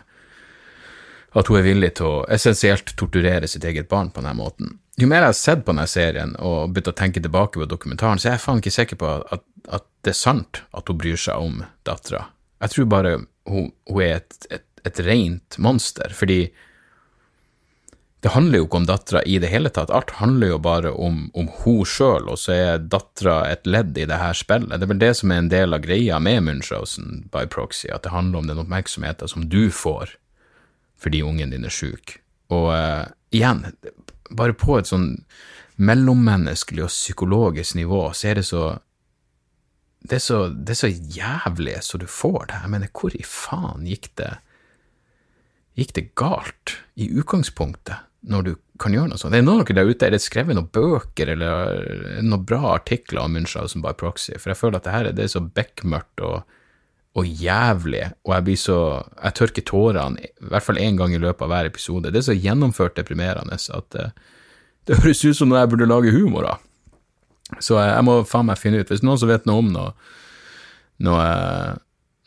[1.37, 4.79] At hun er villig til å essensielt torturere sitt eget barn på denne måten.
[4.97, 8.17] Jo mer jeg har sett på denne serien og begynt å tenke tilbake på dokumentaren,
[8.17, 11.21] så er jeg faen ikke sikker på at, at det er sant at hun bryr
[11.21, 12.25] seg om dattera.
[12.65, 13.13] Jeg tror bare
[13.45, 16.39] hun, hun er et, et, et rent monster, fordi
[18.19, 19.91] det handler jo ikke om dattera i det hele tatt.
[19.95, 24.07] Alt handler jo bare om, om hun sjøl, og så er dattera et ledd i
[24.09, 24.73] det her spillet.
[24.73, 28.03] Det er vel det som er en del av greia med Munchausen by proxy, at
[28.03, 30.17] det handler om den oppmerksomheten som du får
[30.99, 32.17] fordi ungen din er sjuk.
[32.51, 33.61] Og uh, igjen,
[34.35, 35.13] bare på et sånn
[35.79, 38.63] mellommenneskelig og psykologisk nivå, så er det så
[40.03, 42.59] det er så, det er så jævlig så du får det.
[42.65, 44.33] Jeg mener, hvor i faen gikk det
[45.79, 48.08] gikk det galt i utgangspunktet?
[48.27, 49.33] Når du kan gjøre noe sånt.
[49.33, 52.73] Det er noen av dere der ute, er det skrevet noen bøker eller noen bra
[52.73, 54.35] artikler om Munchhausen by proxy?
[54.37, 56.43] For jeg føler at det her det er så bekmørkt og,
[57.19, 58.79] og jævlig, og jeg blir så
[59.23, 62.11] Jeg tørker tårene i hvert fall én gang i løpet av hver episode.
[62.11, 64.35] Det er så gjennomført deprimerende at det, eh,
[64.87, 66.61] det høres ut som noe jeg burde lage humor av.
[67.61, 69.91] Så jeg, jeg må faen meg finne ut Hvis noen som vet noe om noe,
[71.05, 71.25] noe,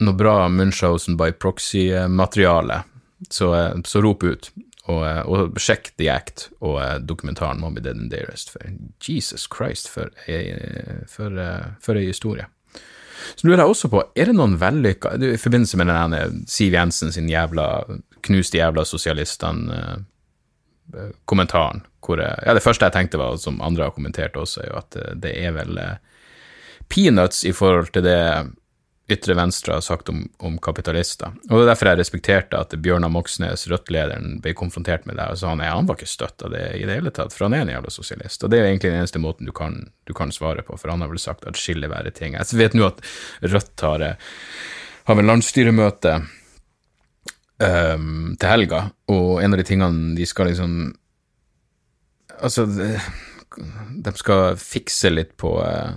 [0.03, 2.83] noe bra Munchhausen by proxy-materiale,
[3.31, 4.53] så, eh, så rop ut.
[4.91, 8.51] Og, eh, og sjekk The Act og eh, dokumentaren Mommy Dead and Dearest.
[8.51, 8.61] For
[8.99, 10.57] Jesus Christ, for ei,
[11.11, 12.47] for, eh, for ei historie.
[13.37, 17.13] Så lurer jeg også på, er det noen vellykka I forbindelse med denne Siv Jensen
[17.15, 17.87] sin jævla
[18.27, 24.61] knuste jævla sosialistene-kommentaren, hvor Ja, det første jeg tenkte, var, som andre har kommentert også,
[24.63, 24.93] er jo at
[25.23, 25.79] det er vel
[26.91, 28.23] peanuts i forhold til det
[29.11, 31.33] ytre venstre har sagt om, om, kapitalister.
[31.51, 35.41] Og Det er derfor jeg respekterte at Bjørnar Moxnes, Rødt-lederen, ble konfrontert med det, og
[35.41, 37.65] sa han han var ikke støtt av det i det hele tatt, for han er
[37.65, 38.45] en jævla sosialist.
[38.45, 41.03] Og Det er egentlig den eneste måten du kan, du kan svare på, for han
[41.03, 42.39] har vel sagt at skille være ting.
[42.39, 43.03] Jeg vet nå at
[43.43, 44.07] Rødt har,
[45.11, 46.15] har vel landsstyremøte
[47.59, 50.97] um, til helga, og en av de tingene de skal liksom
[52.43, 55.93] Altså, de skal fikse litt på uh,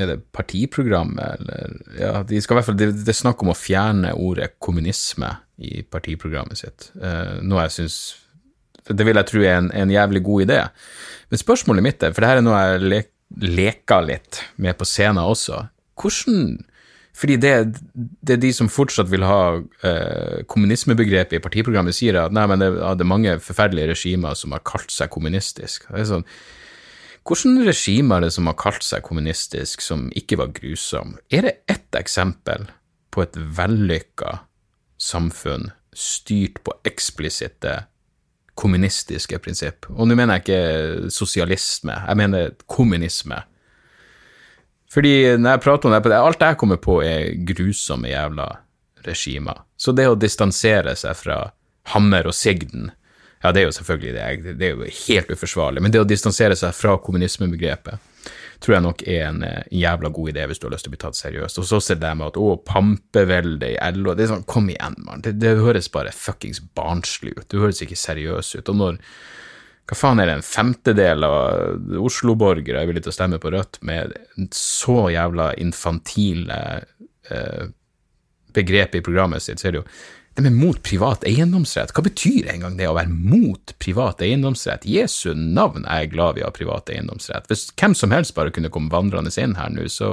[0.00, 3.52] er det partiprogrammet, eller Ja, de skal i hvert fall Det, det er snakk om
[3.52, 7.98] å fjerne ordet kommunisme i partiprogrammet sitt, uh, noe jeg syns
[8.88, 10.58] Det vil jeg tro er en, en, jævlig god idé.
[11.30, 12.98] Men spørsmålet mitt er, for det her er noe jeg le,
[13.46, 15.60] leker litt med på scenen også,
[16.00, 16.56] hvordan
[17.12, 17.52] fordi det,
[17.92, 22.62] det, er de som fortsatt vil ha uh, kommunismebegrepet i partiprogrammet, sier at nei, men
[22.62, 25.84] det, det er mange forferdelige regimer som har kalt seg kommunistisk.
[25.90, 26.24] Det er sånn,
[27.22, 31.16] hvilke regimer er det som har kalt seg kommunistisk, som ikke var grusom?
[31.30, 32.66] Er det ett eksempel
[33.14, 34.40] på et vellykka
[34.98, 37.84] samfunn styrt på eksplisitte
[38.58, 39.86] kommunistiske prinsipp?
[39.94, 43.42] Og nå mener jeg ikke sosialisme, jeg mener kommunisme.
[44.92, 48.50] Fordi når jeg prater om det, alt jeg kommer på er grusomme jævla
[49.06, 49.62] regimer.
[49.76, 51.38] Så det å distansere seg fra
[51.94, 52.90] Hammer og Sigden
[53.42, 54.54] ja, det er jo selvfølgelig det.
[54.58, 55.82] Det er jo helt uforsvarlig.
[55.82, 58.08] Men det å distansere seg fra kommunismebegrepet
[58.62, 60.94] tror jeg nok er en, eh, jævla god idé hvis du har lyst til å
[60.94, 61.58] bli tatt seriøst.
[61.58, 65.20] Og så ser med at å, pampevelde i LO Det er sånn, kom igjen, mann.
[65.20, 67.48] Det, det, høres bare fuckings barnslig ut.
[67.48, 68.68] Det høres ikke seriøst ut.
[68.68, 69.00] Og når
[69.90, 73.80] hva faen er det, en femtedel av Oslo-borgere er villige til å stemme på Rødt
[73.82, 74.14] med
[74.54, 76.58] så jævla infantile
[77.28, 77.66] eh,
[78.54, 79.88] begrep i programmet sitt, så er det jo
[80.34, 81.92] de er mot privat eiendomsrett.
[81.92, 84.86] Hva betyr engang det å være mot privat eiendomsrett?
[84.88, 87.50] Jesu navn er jeg glad vi har privat eiendomsrett.
[87.50, 90.08] Hvis hvem som helst bare kunne komme vandrende inn her nå, så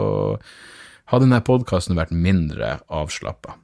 [1.10, 3.56] hadde denne podkasten vært mindre avslappa.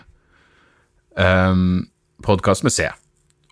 [1.16, 1.86] Um, ehm,
[2.26, 2.80] Podkast med C.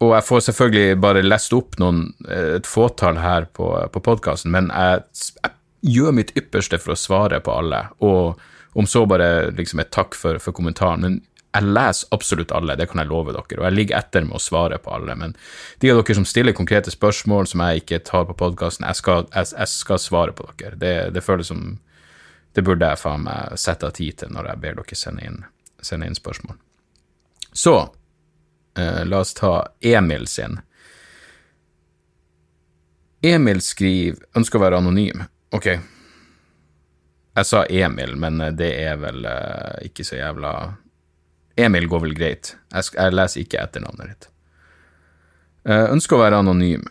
[0.02, 4.66] Og jeg får selvfølgelig bare lest opp noen, et fåtall her på, på podkasten, men
[4.74, 5.02] jeg,
[5.44, 5.52] jeg,
[5.84, 8.40] gjør mitt ypperste for å svare på alle, og
[8.80, 11.02] om så bare liksom et takk for, for kommentaren.
[11.04, 11.22] Men
[11.54, 14.42] jeg leser absolutt alle, det kan jeg love dere, og jeg ligger etter med å
[14.42, 15.14] svare på alle.
[15.20, 15.36] Men
[15.84, 19.52] de av dere som stiller konkrete spørsmål som jeg ikke tar på podkasten, jeg, jeg,
[19.54, 20.80] jeg, skal svare på dere.
[20.82, 21.78] Det, det, føles som
[22.54, 25.40] Det burde jeg faen meg sette av tid til når jeg ber dere sende inn,
[25.82, 26.58] sende inn spørsmål.
[27.54, 27.78] Så
[28.78, 30.60] eh, la oss ta Emil sin.
[33.22, 35.26] Emil skriver ønsker å være anonym.
[35.54, 35.70] Ok.
[37.34, 40.54] Jeg sa Emil, men det er vel eh, ikke så jævla
[41.60, 42.56] Emil går vel greit.
[42.74, 44.30] Jeg, jeg leser ikke etternavnet ditt.
[45.70, 46.84] Uh, ønsker å være anonym.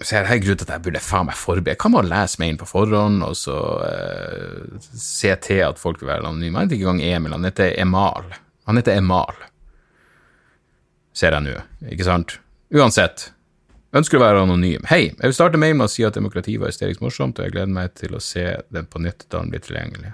[0.00, 2.58] Ser her grunn til at jeg burde faen meg forberede Kan man lese meg inn
[2.60, 6.62] på forhånd, og så uh, se til at folk vil være anonyme?
[6.64, 8.32] Jeg heter ikke engang Emil, han heter Emal.
[8.70, 9.44] Han heter Emal.
[11.16, 11.58] Ser jeg nå,
[11.92, 12.38] ikke sant?
[12.74, 13.30] Uansett.
[13.96, 14.84] Ønsker å være anonym.
[14.86, 17.56] Hei, jeg vil starte mail med å si at demokrati var hysterisk morsomt, og jeg
[17.56, 20.12] gleder meg til å se den på nytt da den blir tilgjengelig.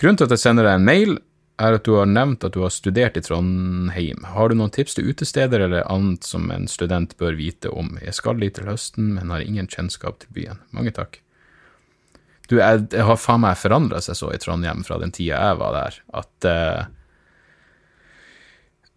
[0.00, 1.18] Grunnen til at jeg sender deg en mail,
[1.60, 4.24] er at du har nevnt at du har studert i Trondheim.
[4.34, 7.94] Har du noen tips til utesteder eller annet som en student bør vite om?
[8.02, 10.62] Jeg skal dit til høsten, men har ingen kjennskap til byen.
[10.74, 11.20] Mange takk.
[12.50, 15.60] Du, jeg, jeg har faen meg forandra seg så i Trondheim fra den tida jeg
[15.60, 16.80] var der, at uh,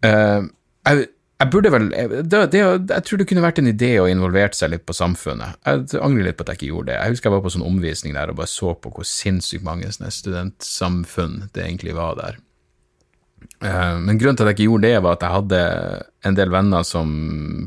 [0.04, 0.48] uh,
[0.88, 1.06] jeg,
[1.38, 4.74] jeg, burde vel det, det, Jeg tror det kunne vært en idé å involvere seg
[4.74, 5.60] litt på samfunnet.
[5.64, 6.98] Jeg angrer litt på at jeg ikke gjorde det.
[6.98, 9.92] Jeg husker jeg var på sånn omvisning der og bare så på hvor sinnssykt mange
[9.94, 12.42] studentsamfunn det egentlig var der.
[13.64, 15.60] Eh, men grunnen til at jeg ikke gjorde det, var at jeg hadde
[16.28, 17.10] en del venner som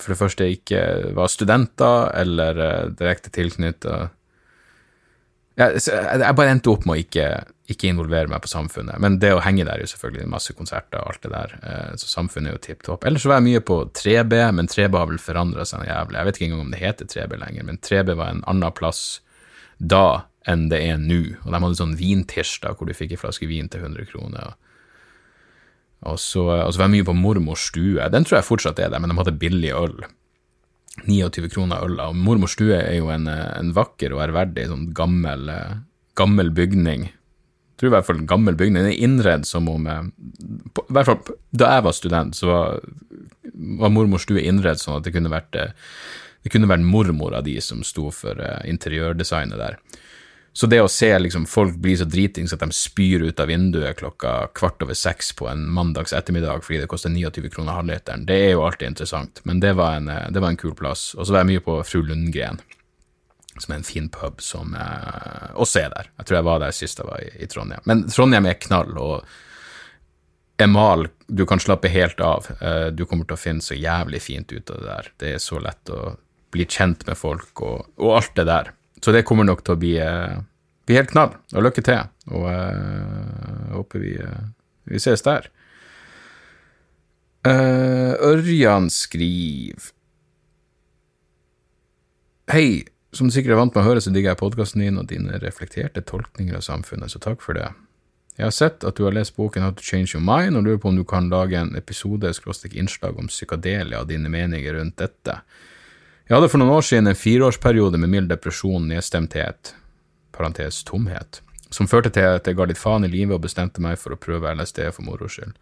[0.02, 0.82] for det første ikke
[1.18, 4.10] var studenter eller uh, direkte tilknytta
[5.60, 7.26] jeg, jeg, bare endte opp med å ikke,
[7.68, 8.96] ikke, involvere meg på samfunnet.
[9.04, 11.98] Men det å henge der er jo selvfølgelig masse konserter og alt det der, uh,
[12.00, 13.08] så samfunnet er jo tipp topp.
[13.08, 16.20] Ellers så var jeg mye på 3B, men 3B har vel forandra seg noe jævlig.
[16.20, 19.04] Jeg vet ikke engang om det heter 3B lenger, men 3B var en annen plass
[19.80, 20.06] da
[20.48, 21.22] enn det er nå.
[21.44, 24.54] Og de hadde sånn vintirsdag hvor du fikk en flaske vin til 100 kroner.
[24.54, 24.69] og
[26.08, 28.08] og så, og så var jeg mye på mormors stue.
[28.14, 29.98] Den tror jeg fortsatt er der, men de hadde billig øl.
[31.08, 32.00] 29 kroner øl.
[32.08, 35.52] Og mormors stue er jo en, en vakker og ærverdig sånn gammel,
[36.20, 37.10] gammel bygning.
[37.10, 38.84] Jeg tror i hvert fall gammel bygning.
[38.84, 39.88] Den er innredd som om
[40.76, 42.82] på, I hvert fall da jeg var student, så var,
[43.84, 47.82] var mormors stue innredd sånn at det kunne vært det kunne vært mormora di som
[47.84, 49.76] sto for interiørdesignet der.
[50.54, 54.00] Så det å se liksom, folk bli så dritings at de spyr ut av vinduet
[54.00, 58.40] klokka kvart over seks på en mandags ettermiddag fordi det koster 29 kroner halvliteren, det
[58.48, 59.44] er jo alltid interessant.
[59.46, 61.14] Men det var en, det var en kul plass.
[61.16, 62.60] Og så var jeg mye på Fru Lundgren,
[63.60, 66.10] som er en fin pub som eh, også er der.
[66.18, 67.86] Jeg tror jeg var der sist jeg var i, i Trondheim.
[67.90, 69.30] Men Trondheim er knall, og
[70.60, 72.50] Emal, du kan slappe helt av.
[72.60, 75.12] Eh, du kommer til å finne så jævlig fint ut av det der.
[75.22, 76.18] Det er så lett å
[76.52, 78.74] bli kjent med folk og, og alt det der.
[79.04, 80.42] Så det kommer nok til å bli, uh,
[80.88, 81.36] bli helt knall.
[81.56, 82.10] Og lykke til.
[82.34, 84.50] Og uh, håper vi, uh,
[84.90, 85.50] vi ses der.
[87.50, 89.94] Ørjan skriver
[92.52, 92.84] Hei,
[93.14, 95.38] som du sikkert er vant med å høre, så digger jeg podkasten din og dine
[95.42, 97.68] reflekterte tolkninger av samfunnet, så takk for det.
[98.40, 100.82] Jeg har sett at du har lest boken How to Change Your Mind, og lurer
[100.82, 102.32] på om du kan lage en episode
[102.72, 105.42] innslag om psykadelia og dine meninger rundt dette.
[106.30, 109.72] Jeg hadde for noen år siden en fireårsperiode med mild depresjon, nedstemthet,
[110.30, 111.40] parentes tomhet,
[111.74, 114.20] som førte til at jeg ga litt faen i livet og bestemte meg for å
[114.22, 115.56] prøve LSD for moro skyld.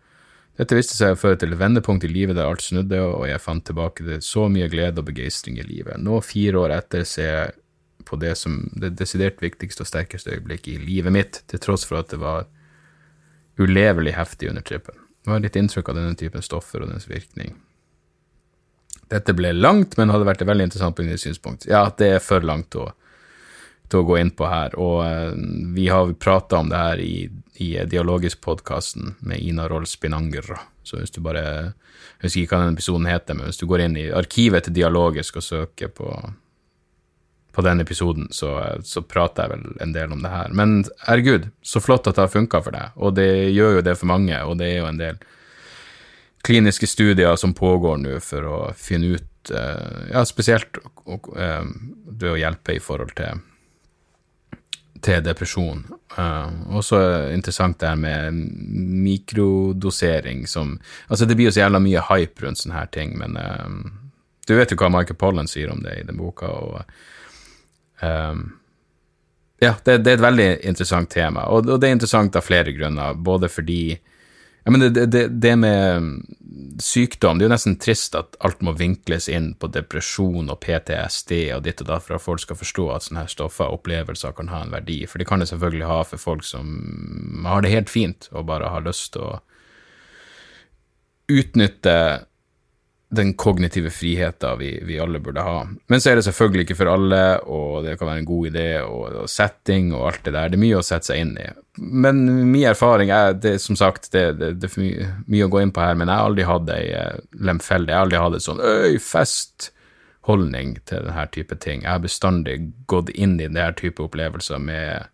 [0.60, 3.40] Dette viste seg å føre til et vendepunkt i livet der alt snudde, og jeg
[3.40, 6.02] fant tilbake til så mye glede og begeistring i livet.
[6.04, 7.56] Nå, fire år etter, ser jeg
[8.10, 12.02] på det som det desidert viktigste og sterkeste øyeblikket i livet mitt, til tross for
[12.02, 12.44] at det var
[13.56, 15.00] ulevelig heftig under trippen.
[15.24, 17.56] Jeg har litt inntrykk av denne typen stoffer og dens virkning.
[19.12, 21.68] Dette ble langt, men hadde vært et veldig interessant synspunkt.
[21.70, 22.90] Ja, det er for langt å,
[23.88, 25.36] til å gå inn på her, og uh,
[25.76, 27.30] vi har prata om det her i,
[27.64, 30.58] i Dialogisk-podkasten med Ina Roll Spinanger.
[30.84, 31.44] Så hvis du bare
[32.18, 34.74] Jeg husker ikke hva den episoden heter, men hvis du går inn i arkivet til
[34.74, 36.10] Dialogisk og søker på,
[37.54, 40.50] på den episoden, så, så, prater jeg vel en del om det her.
[40.50, 43.96] Men herregud, så flott at det har funka for deg, og det gjør jo det
[44.00, 45.22] for mange, og det er jo en del
[46.48, 51.68] kliniske studier som pågår nå for å finne ut uh, Ja, spesielt uh,
[52.08, 53.42] det å hjelpe i forhold til,
[55.04, 55.84] til depresjon.
[56.16, 56.48] Uh,
[56.80, 57.02] også
[57.36, 58.40] interessant det her med
[59.04, 60.78] mikrodosering som
[61.10, 63.36] Altså, det blir jo så jævla mye hype rundt sånne her ting, men
[64.48, 66.80] du vet jo hva Michael Pollen sier om det i den boka, og
[69.60, 72.72] ja, det, det, er et veldig interessant tema, og, og det er interessant av flere
[72.72, 73.98] grunner, både fordi
[74.68, 76.08] ja, men det, det, det, med
[76.84, 81.32] sykdom, det er jo nesten trist at alt må vinkles inn på depresjon og PTSD
[81.56, 84.36] og ditt og datt for at folk skal forstå at sånne her stoffer og opplevelser
[84.36, 84.98] kan ha en verdi.
[85.08, 88.74] For det kan det selvfølgelig ha for folk som har det helt fint og bare
[88.74, 89.38] har lyst til å
[91.32, 91.96] utnytte
[93.10, 95.62] den kognitive friheten vi, vi, alle burde ha.
[95.88, 98.68] Men så er det selvfølgelig ikke for alle, og det kan være en god idé,
[98.84, 100.52] og, og setting og alt det der.
[100.52, 101.48] Det er mye å sette seg inn i.
[101.78, 102.20] Men
[102.52, 105.64] min erfaring er, det, som sagt, det, det, det er for mye, mye, å gå
[105.64, 106.88] inn på her, men jeg har aldri hatt ei
[107.48, 107.94] lemfeldig.
[107.94, 111.86] Jeg har aldri hatt en sånn øy, fest-holdning til denne type ting.
[111.86, 112.58] Jeg har bestandig
[112.92, 115.08] gått inn i denne type opplevelser med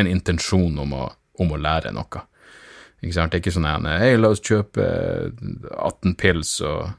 [0.00, 1.04] en intensjon om å,
[1.44, 2.24] om å lære noe.
[3.04, 3.32] Ikke sant?
[3.32, 4.86] Det er ikke sånn en Hei, la oss kjøpe
[5.76, 6.94] 18 pils og,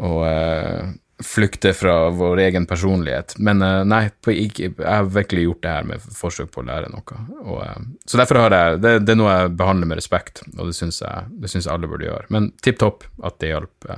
[0.00, 0.94] og uh,
[1.24, 3.36] flykte fra vår egen personlighet.
[3.42, 6.68] Men uh, nei, på, jeg, jeg har virkelig gjort det her med forsøk på å
[6.70, 7.18] lære noe.
[7.42, 10.70] Og, uh, så derfor har jeg det, det, er noe jeg behandler med respekt, og
[10.70, 12.30] det syns jeg, jeg, alle burde gjøre.
[12.34, 13.90] Men tipp topp at det hjalp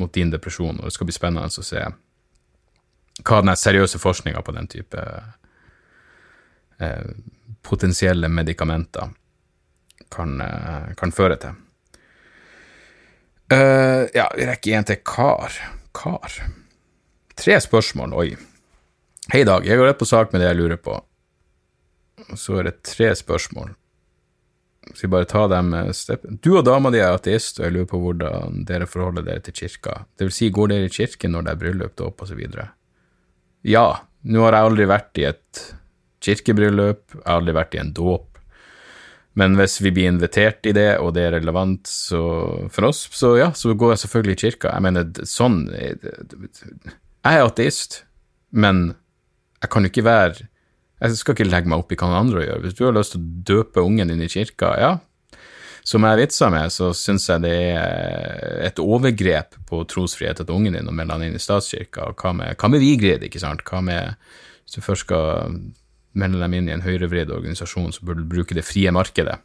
[0.00, 1.82] mot din depresjon, og det skal bli spennende å se
[3.22, 5.02] hva den seriøse forskninga på den type
[7.62, 9.12] potensielle medikamenter
[10.12, 11.58] kan, eh, kan føre til.
[13.52, 15.52] Uh, ja, vi rekker en til kar.
[15.92, 16.38] Kar.
[17.36, 18.30] Tre spørsmål, oi.
[19.32, 19.66] Hei, Dag.
[19.68, 20.94] Jeg går rett på sak med det jeg lurer på.
[22.38, 23.74] Så er det tre spørsmål.
[24.92, 26.24] Skal vi bare ta dem step.
[26.42, 29.56] Du og dama di er ateist, og jeg lurer på hvordan dere forholder dere til
[29.60, 30.02] kirka.
[30.16, 32.40] Det vil si, går dere i kirken når det er bryllup, dåp osv.?
[33.68, 33.86] Ja.
[34.22, 35.62] Nå har jeg aldri vært i et
[36.22, 38.31] kirkebryllup, jeg har aldri vært i en dåp.
[39.38, 43.50] Men hvis vi blir invitert i det, og det er relevant for oss, så ja,
[43.56, 44.72] så går jeg selvfølgelig i kirka.
[44.74, 48.02] Jeg mener, sånn Jeg er ateist,
[48.52, 48.90] men
[49.62, 50.48] jeg kan jo ikke være
[51.00, 52.60] Jeg skal ikke legge meg opp i hva andre gjør.
[52.66, 54.92] Hvis du har lyst til å døpe ungen din i kirka, ja,
[55.82, 60.76] som jeg vitsa med, så syns jeg det er et overgrep på trosfrihet at ungen
[60.76, 62.12] din å melde han inn i statskirka.
[62.14, 63.64] Hva med, hva med Vigrid, ikke sant?
[63.66, 64.14] Hva med
[64.62, 65.56] Hvis du først skal
[66.18, 69.38] melde dem inn i en høyrevridd organisasjon som burde bruke det frie markedet.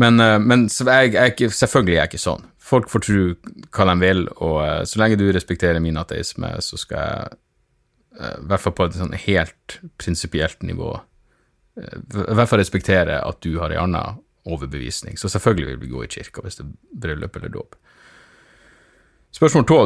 [0.00, 2.44] Men, eh, men jeg, jeg, selvfølgelig er jeg ikke sånn.
[2.64, 3.24] Folk får tro
[3.76, 7.38] hva de vil, og eh, så lenge du respekterer min ateisme, så skal jeg,
[8.18, 10.96] eh, i hvert fall på et sånn helt prinsipielt nivå,
[11.74, 15.16] i hvert fall respektere at du har en annen overbevisning.
[15.18, 17.74] Så selvfølgelig vil vi gå i kirka hvis det er bryllup eller dåp.
[19.34, 19.78] Spørsmål to,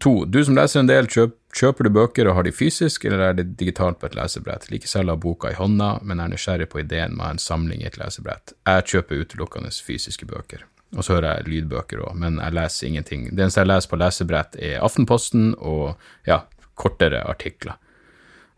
[0.00, 0.14] to.
[0.24, 3.32] Du som leser en del, kjøp Kjøper du bøker og har de fysisk, eller er
[3.40, 4.68] det digitalt på et lesebrett?
[4.70, 7.82] Liker selv å ha boka i hånda, men er nysgjerrig på ideen med en samling
[7.82, 8.54] i et lesebrett.
[8.68, 10.62] Jeg kjøper utelukkende fysiske bøker.
[10.94, 13.26] Og så hører jeg lydbøker òg, men jeg leser ingenting.
[13.34, 16.44] Det eneste jeg leser på lesebrett, er Aftenposten og ja,
[16.78, 17.78] kortere artikler.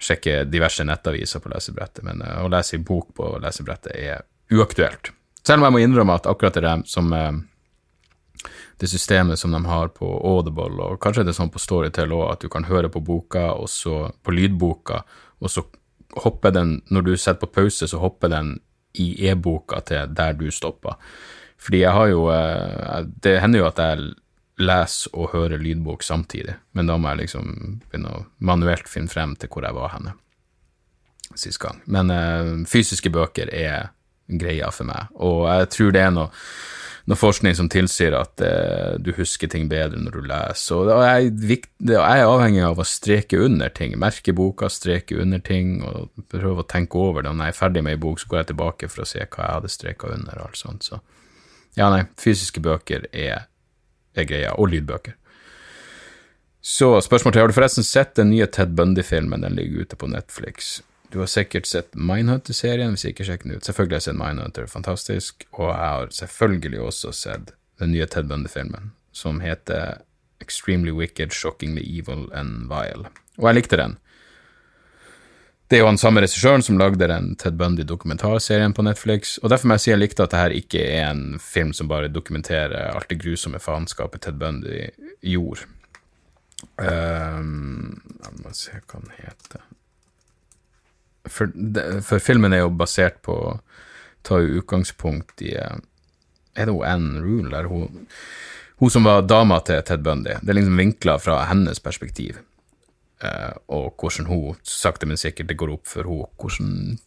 [0.03, 5.13] Sjekker diverse nettaviser på lesebrettet, men eh, å lese i bok på lesebrettet er uaktuelt.
[5.47, 7.31] Selv om jeg må innrømme at akkurat det som eh,
[8.83, 12.25] det systemet som de har på Audible, og kanskje det er sånn på Storytel òg,
[12.33, 15.05] at du kan høre på boka, og så på lydboka,
[15.39, 15.63] og så
[16.25, 18.57] hopper den, når du setter på pause, så hopper den
[18.99, 20.99] i e-boka til der du stopper.
[21.63, 24.11] Fordi jeg har jo eh, Det hender jo at jeg
[24.59, 27.55] leser og hører lydbok samtidig, men da må jeg liksom
[27.87, 30.19] begynne å manuelt finne frem til hvor jeg var henne
[31.39, 31.79] sist gang.
[31.87, 33.93] Men uh, fysiske bøker er
[34.27, 36.29] greia for meg, og jeg tror det er noe
[37.11, 40.91] noe forskning som tilsier at eh, du husker ting bedre når du leser.
[40.95, 45.81] Og jeg, jeg, er avhengig av å streke under ting, merke boka, streke under ting,
[45.87, 47.33] og prøve å tenke over det.
[47.35, 49.49] Når jeg er ferdig med ei bok, så går jeg tilbake for å se hva
[49.49, 50.39] jeg hadde streka under.
[50.39, 50.87] og alt sånt.
[50.87, 51.01] Så
[51.79, 53.49] ja, nei, fysiske bøker er,
[54.15, 55.19] er greia, og lydbøker.
[56.63, 59.43] Så spørsmål til, har du forresten sett den nye Ted Bundy-filmen?
[59.43, 60.77] Den ligger ute på Netflix.
[61.13, 63.67] Du har sikkert sett Mindhunter-serien, hvis ikke sjekk den ut.
[63.67, 65.45] Selvfølgelig har jeg sett Mindhunter, fantastisk.
[65.53, 70.01] Og jeg har selvfølgelig også sett den nye Ted Bundy-filmen, som heter
[70.41, 73.13] Extremely Wicked, Shockingly Evil and Vile.
[73.37, 73.99] Og jeg likte den.
[75.69, 79.69] Det er jo han samme regissøren som lagde den Ted Bundy-dokumentarserien på Netflix, og derfor
[79.69, 83.09] må jeg si jeg likte at dette ikke er en film som bare dokumenterer alt
[83.13, 84.89] det grusomme faenskapet Ted Bundy
[85.21, 85.69] gjorde.
[86.81, 89.65] Um, jeg må se hva den heter
[91.29, 91.53] for,
[92.03, 93.59] for, filmen er jo basert på å
[94.27, 95.79] ta utgangspunkt i eh,
[96.55, 98.07] Er det Anne Rule, eller hun,
[98.83, 100.37] hun som var dama til Ted Bundy?
[100.43, 102.43] Det er liksom vinkler fra hennes perspektiv,
[103.25, 106.99] uh, og hvordan hun sakte, men sikkert det går opp for hun hvordan,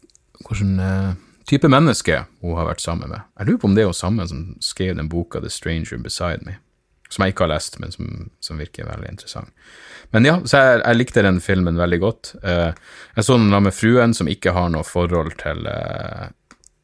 [0.47, 1.13] hvordan uh,
[1.45, 3.21] type menneske hun har vært sammen med.
[3.37, 6.41] Jeg lurer på om det er hun samme som skrev den boka The Stranger Beside
[6.47, 6.57] Me
[7.09, 9.51] som jeg ikke har lest, men som, som virker veldig interessant.
[10.13, 12.31] Men ja, så jeg, jeg, likte den filmen veldig godt.
[12.43, 12.71] Uh,
[13.17, 16.29] jeg så den da med fruen, som ikke har noe forhold til uh,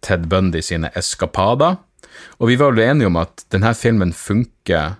[0.05, 1.79] Ted Bundy sine eskapader.
[2.41, 4.97] Og vi var vel enige om at denne filmen funker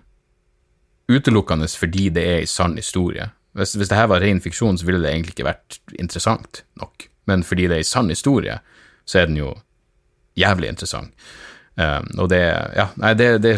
[1.12, 3.32] utelukkende fordi det er en sann historie.
[3.58, 7.10] Hvis, hvis her var ren fiksjon, så ville det egentlig ikke vært interessant nok.
[7.28, 8.58] Men fordi det er en sann historie,
[9.06, 9.52] så er den jo
[10.40, 11.12] jævlig interessant.
[11.76, 12.42] Um, og det
[12.76, 13.58] Ja, nei, det, det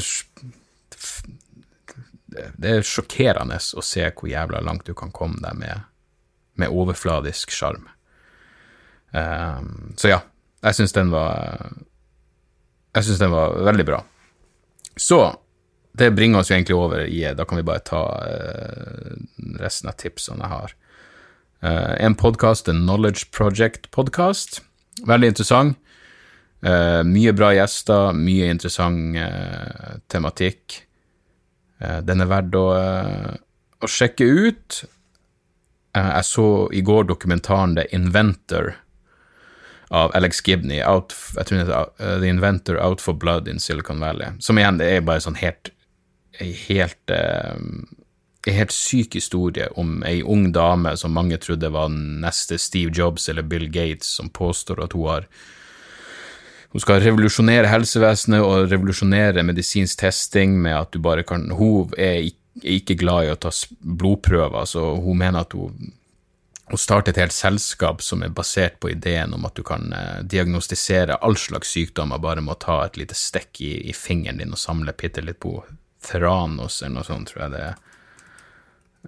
[2.34, 5.86] det er sjokkerende å se hvor jævla langt du kan komme deg med,
[6.60, 7.88] med overfladisk sjarm.
[9.14, 10.20] Um, så ja,
[10.66, 11.68] jeg syns den var
[12.96, 14.00] Jeg syns den var veldig bra.
[14.98, 15.20] Så
[15.94, 19.14] det bringer oss jo egentlig over i Da kan vi bare ta uh,
[19.62, 20.76] resten av tipsene jeg har.
[21.64, 24.62] Uh, en podkast, en Knowledge Project-podkast.
[25.10, 25.78] Veldig interessant.
[26.64, 29.18] Uh, mye bra gjester, mye interessant
[30.10, 30.84] tematikk.
[32.08, 32.68] Den er verdt å,
[33.84, 34.84] å sjekke ut.
[35.96, 38.74] jeg så i går dokumentaren The Inventor
[39.94, 44.00] av Alex Gibney, out, jeg tror det heter The Inventor Out for Blood in Silicon
[44.02, 44.32] Valley.
[44.42, 45.70] Som igjen det er bare sånn helt
[46.42, 52.92] helt en helt syk historie om ei ung dame som mange trodde var neste Steve
[52.94, 55.28] Jobs eller Bill Gates, som påstår at hun har
[56.74, 62.32] hun skal revolusjonere helsevesenet og revolusjonere medisinsk testing med at du bare kan Hun er
[62.62, 63.52] ikke glad i å ta
[63.82, 65.94] blodprøver, så hun mener at hun
[66.74, 70.24] å starte et helt selskap som er basert på ideen om at du kan eh,
[70.24, 74.56] diagnostisere all slags sykdommer bare med å ta et lite stekk i, i fingeren din
[74.56, 75.60] og samle bitte litt på
[76.04, 77.68] Theranos eller noe sånt, tror jeg det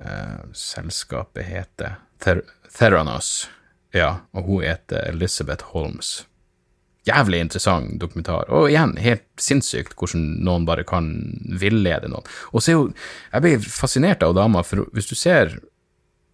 [0.03, 1.97] eh, selskapet heter.
[2.21, 2.43] Ther
[2.75, 3.47] Theranos,
[3.95, 6.25] ja, og hun heter Elizabeth Holmes.
[7.05, 11.11] Jævlig interessant dokumentar, og igjen, helt sinnssykt hvordan noen bare kan
[11.61, 12.25] villede noen.
[12.51, 12.85] Og så er jo
[13.31, 15.59] Jeg blir fascinert av dama, for hvis du ser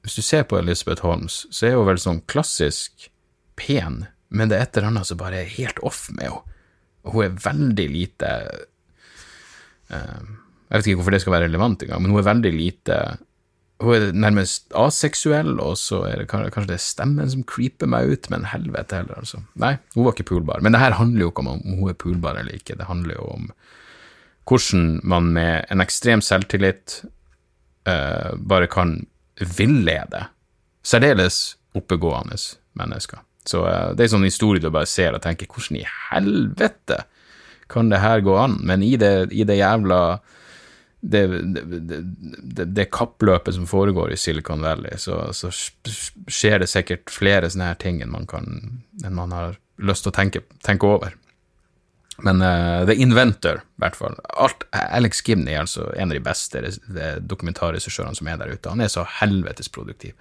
[0.02, 3.10] hvis du ser på Elizabeth Holmes, så er hun vel sånn klassisk
[3.60, 6.58] pen, men det er et eller annet som bare er helt off med henne.
[7.02, 8.28] Hun er veldig lite
[9.90, 12.98] uh, Jeg vet ikke hvorfor det skal være relevant engang, men hun er veldig lite
[13.82, 18.12] Hun er nærmest aseksuell, og så er det kanskje det er stemmen som creeper meg
[18.14, 19.42] ut, men helvete heller, altså.
[19.62, 20.62] Nei, hun var ikke poolbar.
[20.62, 23.18] Men det her handler jo ikke om om hun er poolbar eller ikke, det handler
[23.18, 23.50] jo om
[24.50, 27.02] hvordan man med en ekstrem selvtillit
[27.88, 28.98] uh, bare kan
[29.58, 30.26] villede
[30.84, 32.38] særdeles oppegående
[32.78, 33.22] mennesker.
[33.48, 37.04] Så uh, det er en sånn historie du bare ser og tenker hvordan i helvete
[37.72, 38.58] kan det her gå an?
[38.68, 40.20] Men i det, i det jævla
[41.02, 41.22] det,
[42.43, 45.49] det, det, kappløpet som foregår i Silicon Valley, så, så,
[46.30, 48.62] skjer det sikkert flere sånne her ting enn man, kan,
[49.02, 51.18] enn man har lyst til å tenke, tenke over.
[52.22, 54.20] Men uh, The Inventor, i hvert fall.
[54.38, 56.62] Alt, Alex Gibney er altså en av de beste
[57.26, 58.70] dokumentarregissørene som er der ute.
[58.70, 60.14] Han er så helvetes produktiv.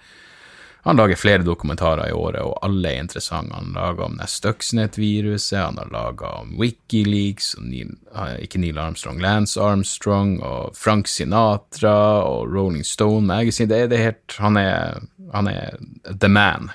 [0.83, 3.53] Han lager flere dokumentarer i året, og alle er interessante.
[3.53, 7.93] Han lager om Stuxnet-viruset, han har laga om Wikileaks, Neil,
[8.41, 13.69] ikke Neil Armstrong, Lance Armstrong, og Frank Sinatra, og Rolling Stone Magazine.
[13.69, 15.05] Det er, det helt han er,
[15.35, 15.77] han er
[16.09, 16.73] the man.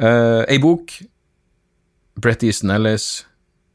[0.00, 0.94] Uh, ei bok,
[2.16, 3.26] Brett Easton Ellis,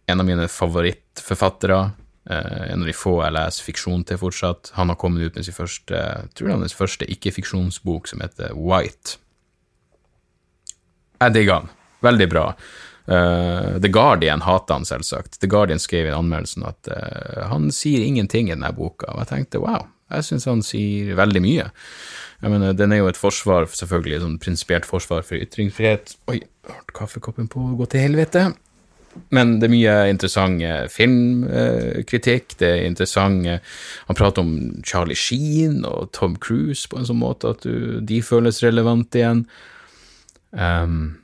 [0.09, 1.83] en av mine favorittforfattere.
[2.29, 4.71] Uh, en av de få jeg leser fiksjon til fortsatt.
[4.77, 5.99] Han har kommet ut med sin første
[6.37, 9.17] tror jeg hans første ikke-fiksjonsbok, som heter White.
[11.19, 11.71] Jeg digger han.
[12.03, 12.47] Veldig bra.
[13.03, 15.39] Uh, The Guardian hater han selvsagt.
[15.39, 19.31] The Guardian skrev i anmeldelsen at uh, han sier ingenting i denne boka, og jeg
[19.33, 21.69] tenkte wow, jeg syns han sier veldig mye.
[22.43, 26.17] Jeg mener, Den er jo et forsvar, selvfølgelig, sånn prinsipielt forsvar for ytringsfrihet.
[26.31, 28.49] Oi, holdt kaffekoppen på gå til helvete.
[29.33, 30.61] Men det er mye interessant
[30.93, 32.55] filmkritikk.
[32.59, 34.53] Det er interessant Han prater om
[34.85, 39.43] Charlie Sheen og Tom Cruise på en sånn måte at du, de føles relevante igjen.
[40.53, 41.23] Um,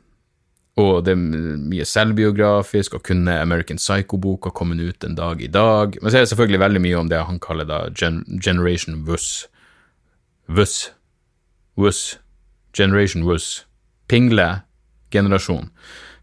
[0.79, 5.97] og det er mye selvbiografisk, og kunne American Psycho-boka kommet ut en dag i dag?
[5.99, 9.47] Men så er det selvfølgelig veldig mye om det han kaller da gen Generation Wuss.
[10.47, 10.91] Wuss.
[11.77, 12.19] Wuss.
[12.77, 13.65] Generation Wuss.
[14.07, 15.69] Pingle-generasjon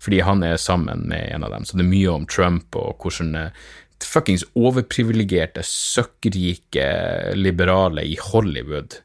[0.02, 1.64] fordi han er sammen med en av dem.
[1.64, 3.66] Så det er mye om Trump og hvordan eh,
[4.04, 6.86] fuckings overprivilegerte, søkkrike
[7.38, 9.00] liberale i Hollywood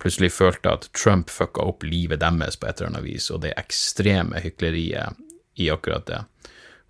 [0.00, 3.54] plutselig følte at Trump fucka opp livet deres på et eller annet vis, og det
[3.60, 5.20] ekstreme hykleriet
[5.60, 6.20] i akkurat det.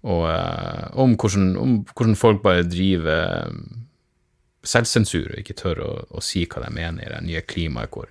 [0.07, 3.57] Og uh, om, hvordan, om, hvordan, folk bare driver eh,
[4.65, 8.09] selvsensur og ikke tør å, å, si hva de mener i det nye klimaet hvor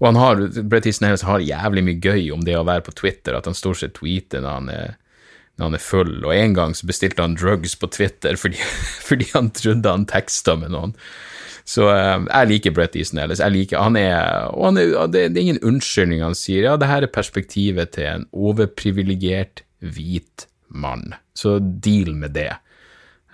[0.00, 2.94] og han har, Brett Easton Ellis har jævlig mye gøy om det å være på
[2.96, 4.94] Twitter, at han stort sett tweeter når han er,
[5.60, 6.14] når han er full.
[6.24, 8.62] Og en gang så bestilte han drugs på Twitter fordi,
[9.08, 10.96] fordi han trodde han teksta med noen.
[11.68, 13.42] Så uh, jeg liker Brett Easton Ellis.
[13.44, 16.64] Jeg liker, han er, og han er, det, er ingen unnskyldning han sier.
[16.64, 21.12] Ja, det her er perspektivet til en overprivilegert hvit mann.
[21.36, 22.54] Så deal med det.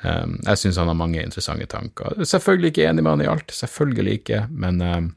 [0.02, 2.18] Um, jeg syns han har mange interessante tanker.
[2.26, 5.08] Selvfølgelig ikke enig med han i alt, selvfølgelig ikke, men um,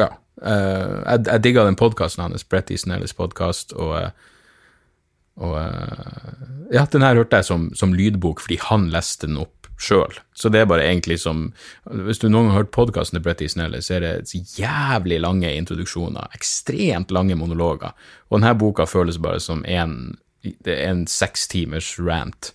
[0.00, 0.10] ja.
[0.42, 3.94] Uh, jeg, jeg digga den podkasten hans, Brett Easton Ellis podkast, og
[5.40, 5.66] uh,
[6.72, 10.14] ja, den her hørte jeg som, som lydbok fordi han leste den opp sjøl.
[10.34, 11.48] Så det er bare egentlig som
[11.84, 15.20] Hvis du noen gang har hørt podkasten til Brett Easton Ellis, så er det jævlig
[15.22, 17.94] lange introduksjoner, ekstremt lange monologer,
[18.30, 20.16] og denne boka føles bare som en,
[20.64, 22.52] en sekstimers rant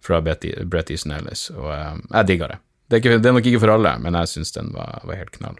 [0.00, 2.60] fra Brett Easton Ellis, og uh, jeg digger det.
[2.90, 5.18] Det er, ikke, det er, nok ikke for alle, men jeg syns den var, var,
[5.20, 5.58] helt knall.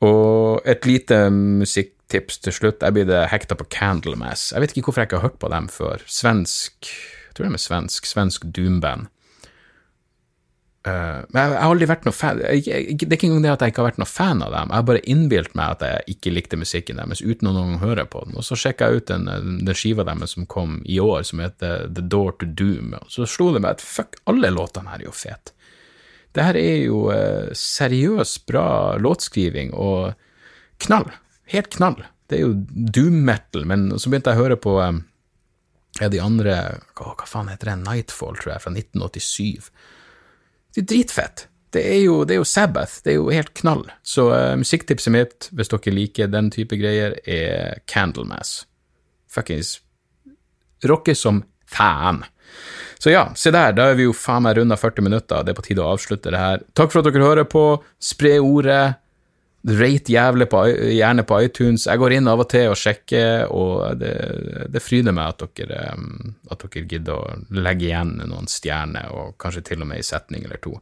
[0.00, 2.84] Og et lite musikktips til slutt.
[2.84, 4.50] Jeg blir hekta på Candlemass.
[4.54, 6.04] Jeg vet ikke hvorfor jeg ikke har hørt på dem før.
[6.08, 8.06] Svensk Jeg tror de er svensk.
[8.08, 9.10] Svensk doomband.
[10.80, 13.50] Uh, men jeg, har aldri vært noe fan jeg, jeg, Det er ikke engang det
[13.52, 15.82] at jeg ikke har vært noe fan av dem, jeg har bare innbilt meg at
[15.84, 18.38] jeg ikke likte musikken deres uten å noen høre på den.
[18.40, 19.28] Og så sjekka jeg ut den,
[19.60, 23.28] den skiva deres som kom i år, som heter The Door to Doom, og så
[23.28, 25.52] slo det meg at fuck, alle låtene her er jo fete.
[26.36, 30.12] Det her er jo uh, seriøst bra låtskriving og
[30.84, 31.08] knall.
[31.50, 31.98] Helt knall.
[32.30, 32.52] Det er jo
[32.94, 35.00] doom metal, men så begynte jeg å høre på um,
[35.98, 36.60] de andre
[36.94, 37.80] Hva, hva faen heter det?
[37.82, 39.72] Nightfall, tror jeg, fra 1987
[40.74, 41.46] det er dritfett.
[41.70, 43.84] Det er, jo, det er jo Sabbath, det er jo helt knall.
[44.02, 48.64] Så uh, musikktipset mitt, hvis dere liker den type greier, er Candlemass.
[49.30, 49.78] Fuckings
[50.86, 52.24] rocker som fan.
[53.00, 55.56] Så ja, se der, da er vi jo faen meg runda 40 minutter, det er
[55.56, 56.66] på tide å avslutte det her.
[56.76, 57.64] Takk for at dere hører på,
[57.96, 58.82] spre ordet.
[59.60, 60.60] Rate jævlig på,
[60.96, 61.84] gjerne på iTunes.
[61.84, 64.12] Jeg går inn av og til og sjekker, og det,
[64.72, 65.80] det fryder meg at dere,
[66.48, 70.48] at dere gidder å legge igjen noen stjerner, og kanskje til og med en setning
[70.48, 70.78] eller to.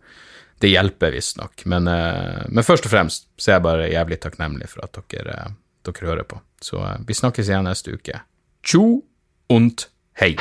[0.58, 4.70] Det hjelper visstnok, men, eh, men først og fremst så er jeg bare jævlig takknemlig
[4.70, 5.38] for at dere,
[5.86, 6.42] dere hører på.
[6.62, 8.24] Så eh, vi snakkes igjen neste uke.
[8.66, 8.86] Tjo
[9.54, 9.86] und
[10.18, 10.34] hei!